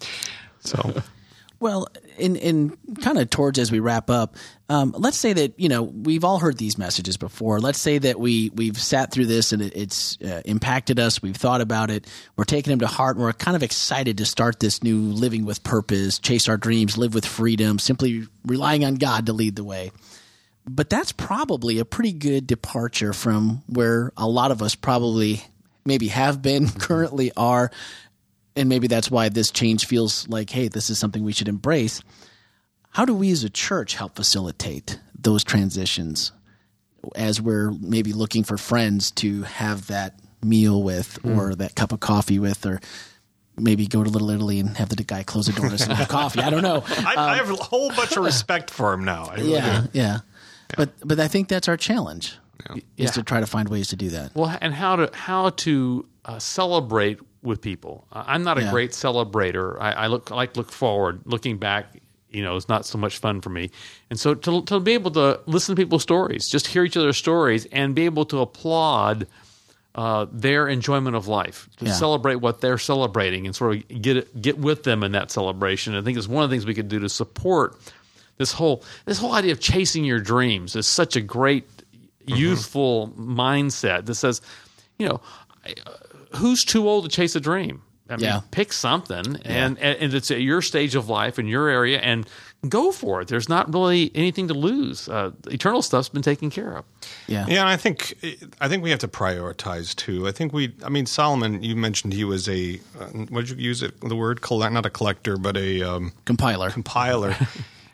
So 0.60 1.02
well, 1.62 1.86
in 2.18 2.36
in 2.36 2.76
kind 3.02 3.18
of 3.18 3.30
towards 3.30 3.58
as 3.58 3.72
we 3.72 3.80
wrap 3.80 4.10
up, 4.10 4.36
um, 4.68 4.94
let's 4.96 5.16
say 5.16 5.32
that 5.32 5.58
you 5.58 5.68
know 5.68 5.82
we've 5.82 6.24
all 6.24 6.38
heard 6.38 6.58
these 6.58 6.78
messages 6.78 7.16
before. 7.16 7.60
Let's 7.60 7.80
say 7.80 7.98
that 7.98 8.18
we 8.18 8.50
we've 8.54 8.78
sat 8.78 9.12
through 9.12 9.26
this 9.26 9.52
and 9.52 9.62
it, 9.62 9.76
it's 9.76 10.18
uh, 10.22 10.42
impacted 10.44 10.98
us. 10.98 11.22
We've 11.22 11.36
thought 11.36 11.60
about 11.60 11.90
it. 11.90 12.06
We're 12.36 12.44
taking 12.44 12.70
them 12.70 12.80
to 12.80 12.86
heart. 12.86 13.16
And 13.16 13.24
we're 13.24 13.32
kind 13.32 13.56
of 13.56 13.62
excited 13.62 14.18
to 14.18 14.24
start 14.24 14.60
this 14.60 14.82
new 14.82 14.98
living 14.98 15.44
with 15.44 15.62
purpose, 15.62 16.18
chase 16.18 16.48
our 16.48 16.56
dreams, 16.56 16.96
live 16.96 17.14
with 17.14 17.26
freedom, 17.26 17.78
simply 17.78 18.26
relying 18.44 18.84
on 18.84 18.94
God 18.94 19.26
to 19.26 19.32
lead 19.32 19.56
the 19.56 19.64
way. 19.64 19.92
But 20.68 20.88
that's 20.88 21.12
probably 21.12 21.78
a 21.78 21.84
pretty 21.84 22.12
good 22.12 22.46
departure 22.46 23.12
from 23.12 23.62
where 23.66 24.12
a 24.16 24.28
lot 24.28 24.52
of 24.52 24.62
us 24.62 24.74
probably 24.74 25.42
maybe 25.84 26.08
have 26.08 26.40
been, 26.40 26.68
currently 26.78 27.32
are, 27.36 27.70
and 28.56 28.68
maybe 28.68 28.86
that's 28.86 29.10
why 29.10 29.28
this 29.28 29.50
change 29.50 29.86
feels 29.86 30.28
like, 30.28 30.50
hey, 30.50 30.68
this 30.68 30.90
is 30.90 30.98
something 30.98 31.24
we 31.24 31.32
should 31.32 31.48
embrace. 31.48 32.02
How 32.90 33.04
do 33.04 33.14
we 33.14 33.30
as 33.30 33.44
a 33.44 33.50
church 33.50 33.94
help 33.94 34.16
facilitate 34.16 34.98
those 35.18 35.44
transitions 35.44 36.32
as 37.16 37.40
we're 37.40 37.70
maybe 37.80 38.12
looking 38.12 38.44
for 38.44 38.56
friends 38.58 39.10
to 39.10 39.42
have 39.42 39.86
that 39.88 40.18
meal 40.42 40.82
with 40.82 41.18
mm. 41.22 41.36
or 41.36 41.54
that 41.54 41.74
cup 41.74 41.92
of 41.92 42.00
coffee 42.00 42.38
with 42.38 42.66
or 42.66 42.80
maybe 43.56 43.86
go 43.86 44.02
to 44.02 44.10
Little 44.10 44.30
Italy 44.30 44.60
and 44.60 44.76
have 44.76 44.88
the 44.88 45.02
guy 45.02 45.22
close 45.22 45.46
the 45.46 45.52
door 45.52 45.70
to 45.70 45.94
have 45.94 46.08
coffee. 46.08 46.40
I 46.40 46.50
don't 46.50 46.62
know. 46.62 46.84
I, 46.86 47.14
um, 47.14 47.30
I, 47.30 47.36
have 47.36 47.50
a 47.50 47.56
whole 47.56 47.90
bunch 47.90 48.16
of 48.16 48.24
respect 48.24 48.70
for 48.70 48.92
him 48.92 49.04
now. 49.04 49.30
Really 49.30 49.52
yeah, 49.52 49.66
yeah, 49.66 49.86
yeah, 49.92 50.18
But 50.76 50.90
but 51.04 51.20
I 51.20 51.28
think 51.28 51.48
that's 51.48 51.68
our 51.68 51.76
challenge 51.76 52.36
yeah. 52.70 52.76
is 52.76 52.82
yeah. 52.96 53.10
to 53.10 53.22
try 53.22 53.40
to 53.40 53.46
find 53.46 53.68
ways 53.68 53.88
to 53.88 53.96
do 53.96 54.10
that. 54.10 54.34
Well, 54.34 54.56
and 54.60 54.74
how 54.74 54.96
to 54.96 55.10
how 55.12 55.50
to 55.50 56.06
uh, 56.24 56.38
celebrate 56.38 57.20
with 57.42 57.60
people. 57.60 58.06
I'm 58.12 58.42
not 58.42 58.58
a 58.58 58.62
yeah. 58.62 58.70
great 58.70 58.90
celebrator. 58.92 59.80
I, 59.80 59.92
I 59.92 60.06
look 60.06 60.30
I 60.30 60.34
like 60.34 60.56
look 60.56 60.70
forward. 60.70 61.22
Looking 61.24 61.58
back, 61.58 61.86
you 62.30 62.42
know, 62.42 62.56
is 62.56 62.68
not 62.68 62.86
so 62.86 62.98
much 62.98 63.18
fun 63.18 63.40
for 63.40 63.50
me. 63.50 63.70
And 64.10 64.18
so 64.18 64.34
to 64.34 64.62
to 64.62 64.80
be 64.80 64.92
able 64.92 65.10
to 65.12 65.40
listen 65.46 65.74
to 65.74 65.82
people's 65.82 66.02
stories, 66.02 66.48
just 66.48 66.66
hear 66.66 66.84
each 66.84 66.96
other's 66.96 67.16
stories, 67.16 67.66
and 67.66 67.94
be 67.94 68.04
able 68.04 68.24
to 68.26 68.40
applaud. 68.40 69.26
Uh, 69.94 70.24
their 70.32 70.68
enjoyment 70.68 71.14
of 71.14 71.28
life, 71.28 71.68
to 71.76 71.84
yeah. 71.84 71.92
celebrate 71.92 72.36
what 72.36 72.62
they're 72.62 72.78
celebrating, 72.78 73.44
and 73.44 73.54
sort 73.54 73.76
of 73.76 74.00
get 74.00 74.40
get 74.40 74.56
with 74.56 74.84
them 74.84 75.02
in 75.02 75.12
that 75.12 75.30
celebration. 75.30 75.94
I 75.94 76.00
think 76.00 76.16
it's 76.16 76.26
one 76.26 76.42
of 76.42 76.48
the 76.48 76.54
things 76.54 76.64
we 76.64 76.72
could 76.72 76.88
do 76.88 76.98
to 77.00 77.10
support 77.10 77.76
this 78.38 78.52
whole 78.52 78.82
this 79.04 79.18
whole 79.18 79.32
idea 79.32 79.52
of 79.52 79.60
chasing 79.60 80.04
your 80.04 80.18
dreams 80.18 80.76
is 80.76 80.86
such 80.86 81.14
a 81.14 81.20
great 81.20 81.68
mm-hmm. 81.68 82.34
youthful 82.34 83.12
mindset 83.18 84.06
that 84.06 84.14
says, 84.14 84.40
you 84.98 85.08
know, 85.08 85.20
who's 86.36 86.64
too 86.64 86.88
old 86.88 87.04
to 87.04 87.10
chase 87.10 87.36
a 87.36 87.40
dream? 87.40 87.82
I 88.10 88.16
mean, 88.16 88.24
yeah. 88.24 88.40
pick 88.50 88.72
something, 88.72 89.40
and, 89.44 89.78
yeah. 89.78 89.94
and 89.98 90.12
it's 90.12 90.30
at 90.30 90.42
your 90.42 90.60
stage 90.60 90.94
of 90.94 91.08
life 91.08 91.38
in 91.38 91.46
your 91.46 91.68
area, 91.68 91.98
and 91.98 92.28
go 92.68 92.92
for 92.92 93.22
it. 93.22 93.28
There's 93.28 93.48
not 93.48 93.72
really 93.72 94.10
anything 94.14 94.48
to 94.48 94.54
lose. 94.54 95.08
Uh, 95.08 95.30
eternal 95.46 95.82
stuff's 95.82 96.08
been 96.08 96.22
taken 96.22 96.50
care 96.50 96.76
of. 96.76 96.84
Yeah, 97.26 97.46
yeah. 97.48 97.60
And 97.60 97.68
I 97.68 97.76
think 97.76 98.14
I 98.60 98.68
think 98.68 98.82
we 98.82 98.90
have 98.90 98.98
to 99.00 99.08
prioritize 99.08 99.94
too. 99.94 100.28
I 100.28 100.32
think 100.32 100.52
we. 100.52 100.74
I 100.84 100.88
mean, 100.88 101.06
Solomon. 101.06 101.62
You 101.62 101.76
mentioned 101.76 102.12
he 102.12 102.24
was 102.24 102.48
a. 102.48 102.80
Uh, 102.98 103.06
what 103.30 103.46
did 103.46 103.50
you 103.50 103.64
use 103.64 103.82
it? 103.82 103.98
The 104.00 104.16
word 104.16 104.42
collect, 104.42 104.74
not 104.74 104.84
a 104.84 104.90
collector, 104.90 105.36
but 105.36 105.56
a 105.56 105.82
um, 105.82 106.12
compiler. 106.24 106.70
Compiler. 106.70 107.34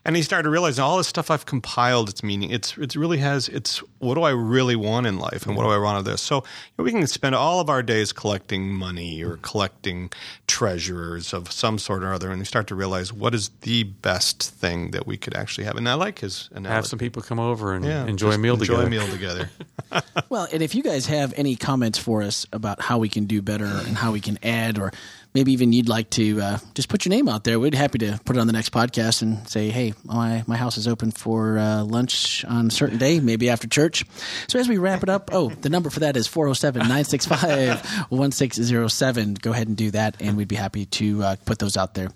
and 0.09 0.17
he 0.17 0.23
started 0.23 0.49
realizing 0.49 0.83
all 0.83 0.97
this 0.97 1.07
stuff 1.07 1.31
I've 1.31 1.45
compiled. 1.45 2.09
Its 2.09 2.23
meaning. 2.23 2.51
It's 2.51 2.79
it 2.79 2.97
really 2.97 3.19
has. 3.19 3.47
It's 3.47 3.83
what 3.99 4.15
do 4.15 4.23
I 4.23 4.31
really 4.31 4.75
want 4.75 5.07
in 5.07 5.19
life, 5.19 5.45
and 5.45 5.55
what 5.55 5.65
do 5.65 5.69
I 5.69 5.77
want 5.77 5.99
of 5.99 6.07
this? 6.07 6.23
So 6.23 6.37
you 6.37 6.43
know, 6.79 6.85
we 6.85 6.93
can 6.93 7.07
spend 7.07 7.35
all 7.35 7.61
of 7.61 7.69
our 7.69 7.83
days 7.83 8.11
collecting 8.11 8.71
money 8.71 9.23
or 9.23 9.37
collecting 9.43 10.11
treasures 10.47 11.35
of 11.35 11.53
some 11.53 11.79
sort 11.79 12.03
or 12.03 12.15
other, 12.15 12.31
and 12.31 12.39
we 12.39 12.47
start 12.47 12.69
to 12.69 12.75
realize 12.75 13.13
what 13.13 13.35
is 13.35 13.51
the 13.61 13.83
best 13.83 14.43
thing 14.43 14.93
that 14.93 15.07
we 15.07 15.19
could 15.19 15.37
actually 15.37 15.65
have. 15.65 15.77
And 15.77 15.87
I 15.87 15.93
like 15.93 16.21
his 16.21 16.49
analogy. 16.53 16.75
Have 16.75 16.87
some 16.87 16.99
people 16.99 17.21
come 17.21 17.39
over 17.39 17.75
and 17.75 17.85
yeah, 17.85 18.07
enjoy 18.07 18.33
a 18.33 18.39
meal 18.39 18.55
enjoy 18.55 18.65
together. 18.65 18.87
a 18.87 18.91
meal 18.91 19.09
together. 19.09 19.51
well, 20.31 20.49
and 20.51 20.63
if 20.63 20.75
you 20.75 20.83
guys 20.83 21.05
have 21.05 21.35
any 21.37 21.55
comments 21.55 21.99
for 21.99 22.23
us 22.23 22.47
about 22.51 22.81
how 22.81 22.97
we 22.97 23.11
can 23.11 23.27
do 23.27 23.43
better 23.43 23.67
and 23.67 23.99
how 23.99 24.13
we 24.13 24.21
can 24.21 24.39
add 24.43 24.79
or 24.79 24.91
maybe 25.35 25.53
even 25.53 25.73
you'd 25.73 25.89
like 25.89 26.11
to 26.11 26.41
uh, 26.41 26.59
just 26.75 26.89
put 26.89 27.05
your 27.05 27.11
name 27.11 27.29
out 27.29 27.45
there. 27.45 27.59
We'd 27.59 27.73
be 27.73 27.79
happy 27.79 27.99
to 27.99 28.21
put 28.25 28.37
it 28.37 28.41
on 28.41 28.47
the 28.47 28.53
next 28.53 28.71
podcast 28.71 29.23
and 29.23 29.49
say, 29.49 29.69
hey, 29.71 29.95
my, 30.05 30.45
my 30.47 30.57
house 30.57 30.77
is 30.77 30.89
open 30.89 31.11
for 31.11 31.59
uh, 31.59 31.85
lunch 31.85 32.45
on 32.45 32.69
a 32.69 32.71
certain 32.71 32.99
day, 32.99 33.21
maybe 33.21 33.49
after 33.49 33.69
church. 33.69 34.05
So 34.49 34.59
as 34.59 34.69
we 34.69 34.79
wrap 34.79 35.03
it 35.03 35.09
up, 35.09 35.31
oh, 35.33 35.51
the 35.51 35.69
number 35.69 35.91
for 35.91 36.01
that 36.01 36.17
is 36.17 36.27
407 36.27 36.81
965 36.81 38.09
1607. 38.11 39.35
Go 39.35 39.53
ahead 39.53 39.69
and 39.69 39.77
do 39.77 39.91
that, 39.93 40.21
and 40.21 40.37
we'd 40.37 40.49
be 40.49 40.57
happy 40.57 40.87
to 40.87 41.23
uh, 41.23 41.37
put 41.45 41.59
those 41.59 41.77
out 41.77 41.95
there. 41.95 42.09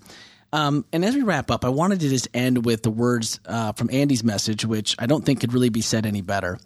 Um, 0.55 0.85
and 0.92 1.03
as 1.05 1.14
we 1.14 1.22
wrap 1.22 1.51
up, 1.51 1.64
I 1.64 1.70
wanted 1.70 2.01
to 2.01 2.09
just 2.11 2.29
end 2.35 2.66
with 2.66 2.83
the 2.83 2.90
words 2.90 3.40
uh, 3.46 3.72
from 3.72 3.88
Andy's 3.90 4.22
message, 4.22 4.66
which 4.66 4.94
I 4.98 5.07
don't 5.07 5.25
think 5.25 5.40
could 5.40 5.55
really 5.55 5.70
be 5.70 5.81
said 5.81 6.05
any 6.05 6.20
better 6.20 6.59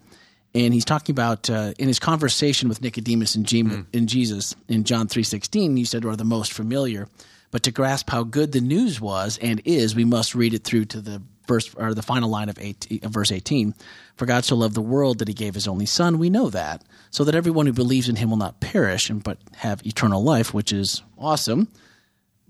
and 0.57 0.75
he's 0.75 0.85
talking 0.85 1.13
about 1.13 1.51
uh, 1.51 1.75
in 1.79 1.87
his 1.87 1.99
conversation 1.99 2.69
with 2.69 2.81
Nicodemus 2.81 3.35
and, 3.37 3.47
G- 3.47 3.63
mm. 3.63 3.87
and 3.93 4.09
Jesus 4.09 4.57
in 4.69 4.85
John 4.85 5.07
three 5.07 5.23
sixteen. 5.23 5.77
You 5.77 5.85
said 5.85 6.05
are 6.05 6.17
the 6.17 6.25
most 6.25 6.53
familiar, 6.53 7.07
but 7.51 7.63
to 7.65 7.71
grasp 7.71 8.11
how 8.11 8.25
good 8.25 8.53
the 8.53 8.61
news 8.61 9.01
was 9.01 9.39
and 9.39 9.61
is, 9.65 9.95
we 9.95 10.05
must 10.05 10.35
read 10.35 10.55
it 10.55 10.65
through 10.65 10.87
to 10.87 11.01
the 11.01 11.23
verse 11.47 11.73
or 11.77 11.95
the 11.95 12.03
final 12.03 12.29
line 12.29 12.49
of, 12.49 12.59
eight, 12.59 13.05
of 13.05 13.13
verse 13.13 13.31
eighteen. 13.31 13.75
For 14.17 14.25
God 14.25 14.45
so 14.45 14.57
loved 14.57 14.75
the 14.75 14.81
world 14.81 15.19
that 15.19 15.29
He 15.29 15.35
gave 15.35 15.55
His 15.55 15.69
only 15.69 15.87
Son. 15.87 16.19
We 16.19 16.31
know 16.31 16.49
that, 16.51 16.83
so 17.11 17.23
that 17.25 17.35
everyone 17.35 17.67
who 17.67 17.73
believes 17.75 18.09
in 18.09 18.17
Him 18.17 18.31
will 18.31 18.39
not 18.39 18.61
perish, 18.61 19.11
and 19.11 19.23
but 19.23 19.39
have 19.57 19.87
eternal 19.87 20.23
life, 20.25 20.55
which 20.55 20.73
is 20.73 21.03
awesome. 21.19 21.69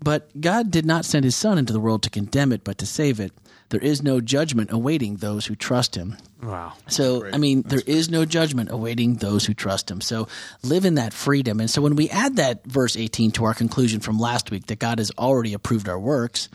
But 0.01 0.29
God 0.39 0.71
did 0.71 0.85
not 0.85 1.05
send 1.05 1.25
His 1.25 1.35
Son 1.35 1.57
into 1.57 1.73
the 1.73 1.79
world 1.81 2.03
to 2.03 2.09
condemn 2.09 2.53
it, 2.53 2.63
but 2.63 2.77
to 2.77 2.85
save 2.85 3.19
it. 3.19 3.33
There 3.69 3.81
is 3.81 4.01
no 4.01 4.21
judgment 4.21 4.71
awaiting 4.71 5.17
those 5.17 5.45
who 5.45 5.55
trust 5.55 5.95
him. 5.95 6.15
Wow. 6.41 6.73
So, 6.87 7.25
I 7.31 7.37
mean, 7.37 7.63
That's 7.63 7.73
there 7.73 7.83
great. 7.83 7.97
is 7.97 8.09
no 8.09 8.23
judgment 8.25 8.69
awaiting 8.71 9.15
those 9.15 9.45
who 9.45 9.53
trust 9.53 9.91
him. 9.91 9.99
So, 9.99 10.27
live 10.63 10.85
in 10.85 10.95
that 10.95 11.11
freedom. 11.13 11.59
And 11.59 11.69
so, 11.69 11.81
when 11.81 11.95
we 11.95 12.09
add 12.09 12.37
that 12.37 12.63
verse 12.65 12.95
18 12.95 13.31
to 13.31 13.45
our 13.45 13.53
conclusion 13.53 13.99
from 13.99 14.19
last 14.19 14.51
week 14.51 14.67
that 14.67 14.79
God 14.79 14.99
has 14.99 15.11
already 15.17 15.53
approved 15.53 15.89
our 15.89 15.99
works, 15.99 16.47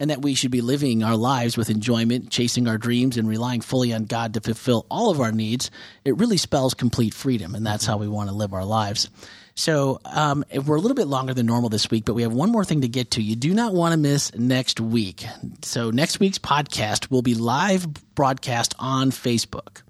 and 0.00 0.10
that 0.10 0.22
we 0.22 0.34
should 0.34 0.50
be 0.50 0.60
living 0.60 1.02
our 1.02 1.16
lives 1.16 1.56
with 1.56 1.70
enjoyment, 1.70 2.30
chasing 2.30 2.68
our 2.68 2.78
dreams, 2.78 3.16
and 3.16 3.28
relying 3.28 3.60
fully 3.60 3.92
on 3.92 4.04
God 4.04 4.34
to 4.34 4.40
fulfill 4.40 4.86
all 4.90 5.10
of 5.10 5.20
our 5.20 5.32
needs, 5.32 5.70
it 6.04 6.16
really 6.16 6.36
spells 6.36 6.74
complete 6.74 7.14
freedom. 7.14 7.54
And 7.54 7.66
that's 7.66 7.86
how 7.86 7.96
we 7.96 8.08
want 8.08 8.28
to 8.30 8.34
live 8.34 8.52
our 8.54 8.64
lives. 8.64 9.10
So 9.54 10.00
um, 10.04 10.44
we're 10.66 10.76
a 10.76 10.80
little 10.80 10.94
bit 10.94 11.08
longer 11.08 11.34
than 11.34 11.46
normal 11.46 11.68
this 11.68 11.90
week, 11.90 12.04
but 12.04 12.14
we 12.14 12.22
have 12.22 12.32
one 12.32 12.52
more 12.52 12.64
thing 12.64 12.82
to 12.82 12.88
get 12.88 13.12
to. 13.12 13.22
You 13.22 13.34
do 13.34 13.52
not 13.52 13.74
want 13.74 13.92
to 13.92 13.98
miss 13.98 14.32
next 14.36 14.78
week. 14.78 15.26
So 15.62 15.90
next 15.90 16.20
week's 16.20 16.38
podcast 16.38 17.10
will 17.10 17.22
be 17.22 17.34
live 17.34 17.88
broadcast 18.14 18.76
on 18.78 19.10
Facebook. 19.10 19.82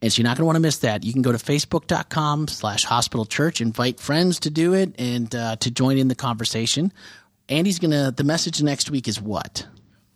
And 0.00 0.12
so 0.12 0.20
you're 0.20 0.28
not 0.28 0.36
going 0.36 0.42
to 0.42 0.46
want 0.46 0.56
to 0.56 0.60
miss 0.60 0.78
that. 0.78 1.04
You 1.04 1.12
can 1.12 1.22
go 1.22 1.32
to 1.32 1.38
facebook.com 1.38 2.48
slash 2.48 2.84
hospital 2.84 3.26
church, 3.26 3.60
invite 3.60 4.00
friends 4.00 4.40
to 4.40 4.50
do 4.50 4.74
it 4.74 4.94
and 4.96 5.34
uh, 5.34 5.56
to 5.56 5.70
join 5.70 5.98
in 5.98 6.08
the 6.08 6.14
conversation. 6.14 6.92
Andy's 7.50 7.80
going 7.80 7.90
to, 7.90 8.14
the 8.16 8.24
message 8.24 8.62
next 8.62 8.90
week 8.90 9.08
is 9.08 9.20
what? 9.20 9.66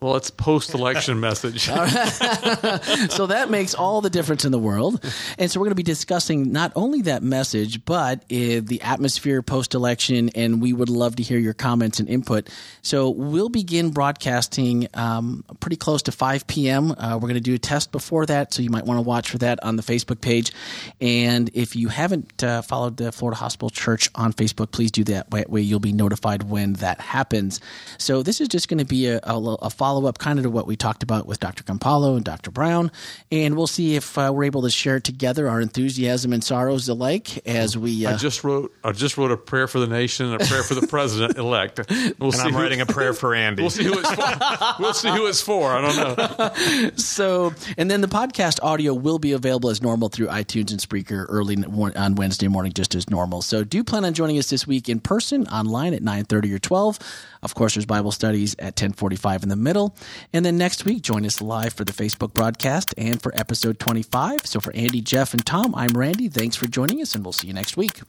Well, 0.04 0.16
it's 0.16 0.28
post-election 0.28 1.18
message. 1.18 1.62
so 3.10 3.26
that 3.28 3.46
makes 3.48 3.72
all 3.74 4.02
the 4.02 4.10
difference 4.10 4.44
in 4.44 4.52
the 4.52 4.58
world. 4.58 5.02
And 5.38 5.50
so 5.50 5.58
we're 5.58 5.64
going 5.64 5.70
to 5.70 5.76
be 5.76 5.82
discussing 5.82 6.52
not 6.52 6.72
only 6.76 7.00
that 7.02 7.22
message, 7.22 7.86
but 7.86 8.18
uh, 8.24 8.60
the 8.62 8.80
atmosphere 8.82 9.40
post 9.40 9.72
election. 9.72 10.28
And 10.34 10.60
we 10.60 10.74
would 10.74 10.90
love 10.90 11.16
to 11.16 11.22
hear 11.22 11.38
your 11.38 11.54
comments 11.54 12.00
and 12.00 12.08
input. 12.10 12.50
So 12.82 13.08
we'll 13.08 13.48
begin 13.48 13.92
broadcasting 13.92 14.88
um, 14.92 15.42
pretty 15.60 15.76
close 15.76 16.02
to 16.02 16.12
5 16.12 16.46
p.m. 16.48 16.90
Uh, 16.90 17.14
we're 17.14 17.28
going 17.28 17.34
to 17.36 17.40
do 17.40 17.54
a 17.54 17.58
test 17.58 17.90
before 17.90 18.26
that. 18.26 18.52
So 18.52 18.60
you 18.60 18.68
might 18.68 18.84
want 18.84 18.98
to 18.98 19.02
watch 19.02 19.30
for 19.30 19.38
that 19.38 19.64
on 19.64 19.76
the 19.76 19.82
Facebook 19.82 20.20
page. 20.20 20.52
And 21.00 21.48
if 21.54 21.76
you 21.76 21.88
haven't 21.88 22.44
uh, 22.44 22.60
followed 22.60 22.98
the 22.98 23.10
Florida 23.10 23.38
Hospital 23.38 23.70
Church 23.70 24.10
on 24.14 24.34
Facebook, 24.34 24.70
please 24.70 24.90
do 24.90 25.02
that. 25.04 25.30
That 25.30 25.48
way 25.48 25.62
you'll 25.62 25.80
be 25.80 25.94
notified 25.94 26.42
when 26.42 26.74
that 26.74 27.00
happens. 27.00 27.58
So 27.96 28.22
this 28.22 28.42
is 28.42 28.48
just 28.48 28.68
going 28.68 28.80
to 28.80 28.84
be 28.84 29.06
a, 29.06 29.18
a, 29.22 29.38
a 29.62 29.70
follow 29.70 29.93
up 30.06 30.18
kind 30.18 30.38
of 30.38 30.42
to 30.44 30.50
what 30.50 30.66
we 30.66 30.76
talked 30.76 31.02
about 31.02 31.26
with 31.26 31.40
Dr. 31.40 31.62
Campolo 31.62 32.16
and 32.16 32.24
Dr. 32.24 32.50
Brown. 32.50 32.90
And 33.30 33.56
we'll 33.56 33.66
see 33.66 33.96
if 33.96 34.18
uh, 34.18 34.30
we're 34.34 34.44
able 34.44 34.62
to 34.62 34.70
share 34.70 35.00
together 35.00 35.48
our 35.48 35.60
enthusiasm 35.60 36.32
and 36.32 36.42
sorrows 36.42 36.88
alike 36.88 37.46
as 37.46 37.76
we. 37.78 38.06
I 38.06 38.16
just 38.16 38.44
wrote. 38.44 38.74
I 38.82 38.92
just 38.92 39.16
wrote 39.16 39.30
a 39.30 39.36
prayer 39.36 39.66
for 39.66 39.78
the 39.78 39.86
nation 39.86 40.32
and 40.32 40.42
a 40.42 40.44
prayer 40.44 40.62
for 40.62 40.74
the 40.74 40.86
president 40.86 41.38
elect. 41.38 41.80
We'll 42.18 42.32
and 42.32 42.40
I'm 42.40 42.52
who, 42.52 42.58
writing 42.58 42.80
a 42.80 42.86
prayer 42.86 43.12
for 43.12 43.34
Andy. 43.34 43.62
We'll 43.62 43.70
see 43.70 43.84
who 43.84 43.98
it's 43.98 44.10
for. 44.10 44.74
we'll 44.78 44.94
see 44.94 45.08
who 45.08 45.26
it's 45.26 45.40
for. 45.40 45.72
I 45.72 45.80
don't 45.80 45.96
know. 45.96 46.90
so, 46.96 47.52
and 47.76 47.90
then 47.90 48.00
the 48.00 48.08
podcast 48.08 48.60
audio 48.62 48.94
will 48.94 49.18
be 49.18 49.32
available 49.32 49.70
as 49.70 49.82
normal 49.82 50.08
through 50.08 50.28
iTunes 50.28 50.70
and 50.70 50.80
Spreaker 50.80 51.26
early 51.28 51.56
on 51.96 52.14
Wednesday 52.14 52.48
morning, 52.48 52.72
just 52.72 52.94
as 52.94 53.08
normal. 53.10 53.42
So, 53.42 53.64
do 53.64 53.82
plan 53.82 54.04
on 54.04 54.14
joining 54.14 54.38
us 54.38 54.48
this 54.48 54.66
week 54.66 54.88
in 54.88 55.00
person, 55.00 55.46
online 55.48 55.94
at 55.94 56.02
9:30 56.02 56.54
or 56.54 56.58
12. 56.58 56.98
Of 57.44 57.54
course, 57.54 57.74
there's 57.74 57.86
Bible 57.86 58.10
studies 58.10 58.56
at 58.58 58.74
10:45 58.74 59.42
in 59.42 59.50
the 59.50 59.56
middle, 59.56 59.94
and 60.32 60.44
then 60.44 60.56
next 60.56 60.84
week 60.84 61.02
join 61.02 61.24
us 61.26 61.40
live 61.40 61.74
for 61.74 61.84
the 61.84 61.92
Facebook 61.92 62.32
broadcast 62.32 62.94
and 62.96 63.22
for 63.22 63.36
episode 63.36 63.78
25. 63.78 64.46
So, 64.46 64.60
for 64.60 64.74
Andy, 64.74 65.00
Jeff, 65.02 65.34
and 65.34 65.44
Tom, 65.44 65.74
I'm 65.74 65.92
Randy. 65.92 66.28
Thanks 66.28 66.56
for 66.56 66.66
joining 66.66 67.00
us, 67.02 67.14
and 67.14 67.24
we'll 67.24 67.32
see 67.32 67.46
you 67.46 67.54
next 67.54 67.76
week. 67.76 68.00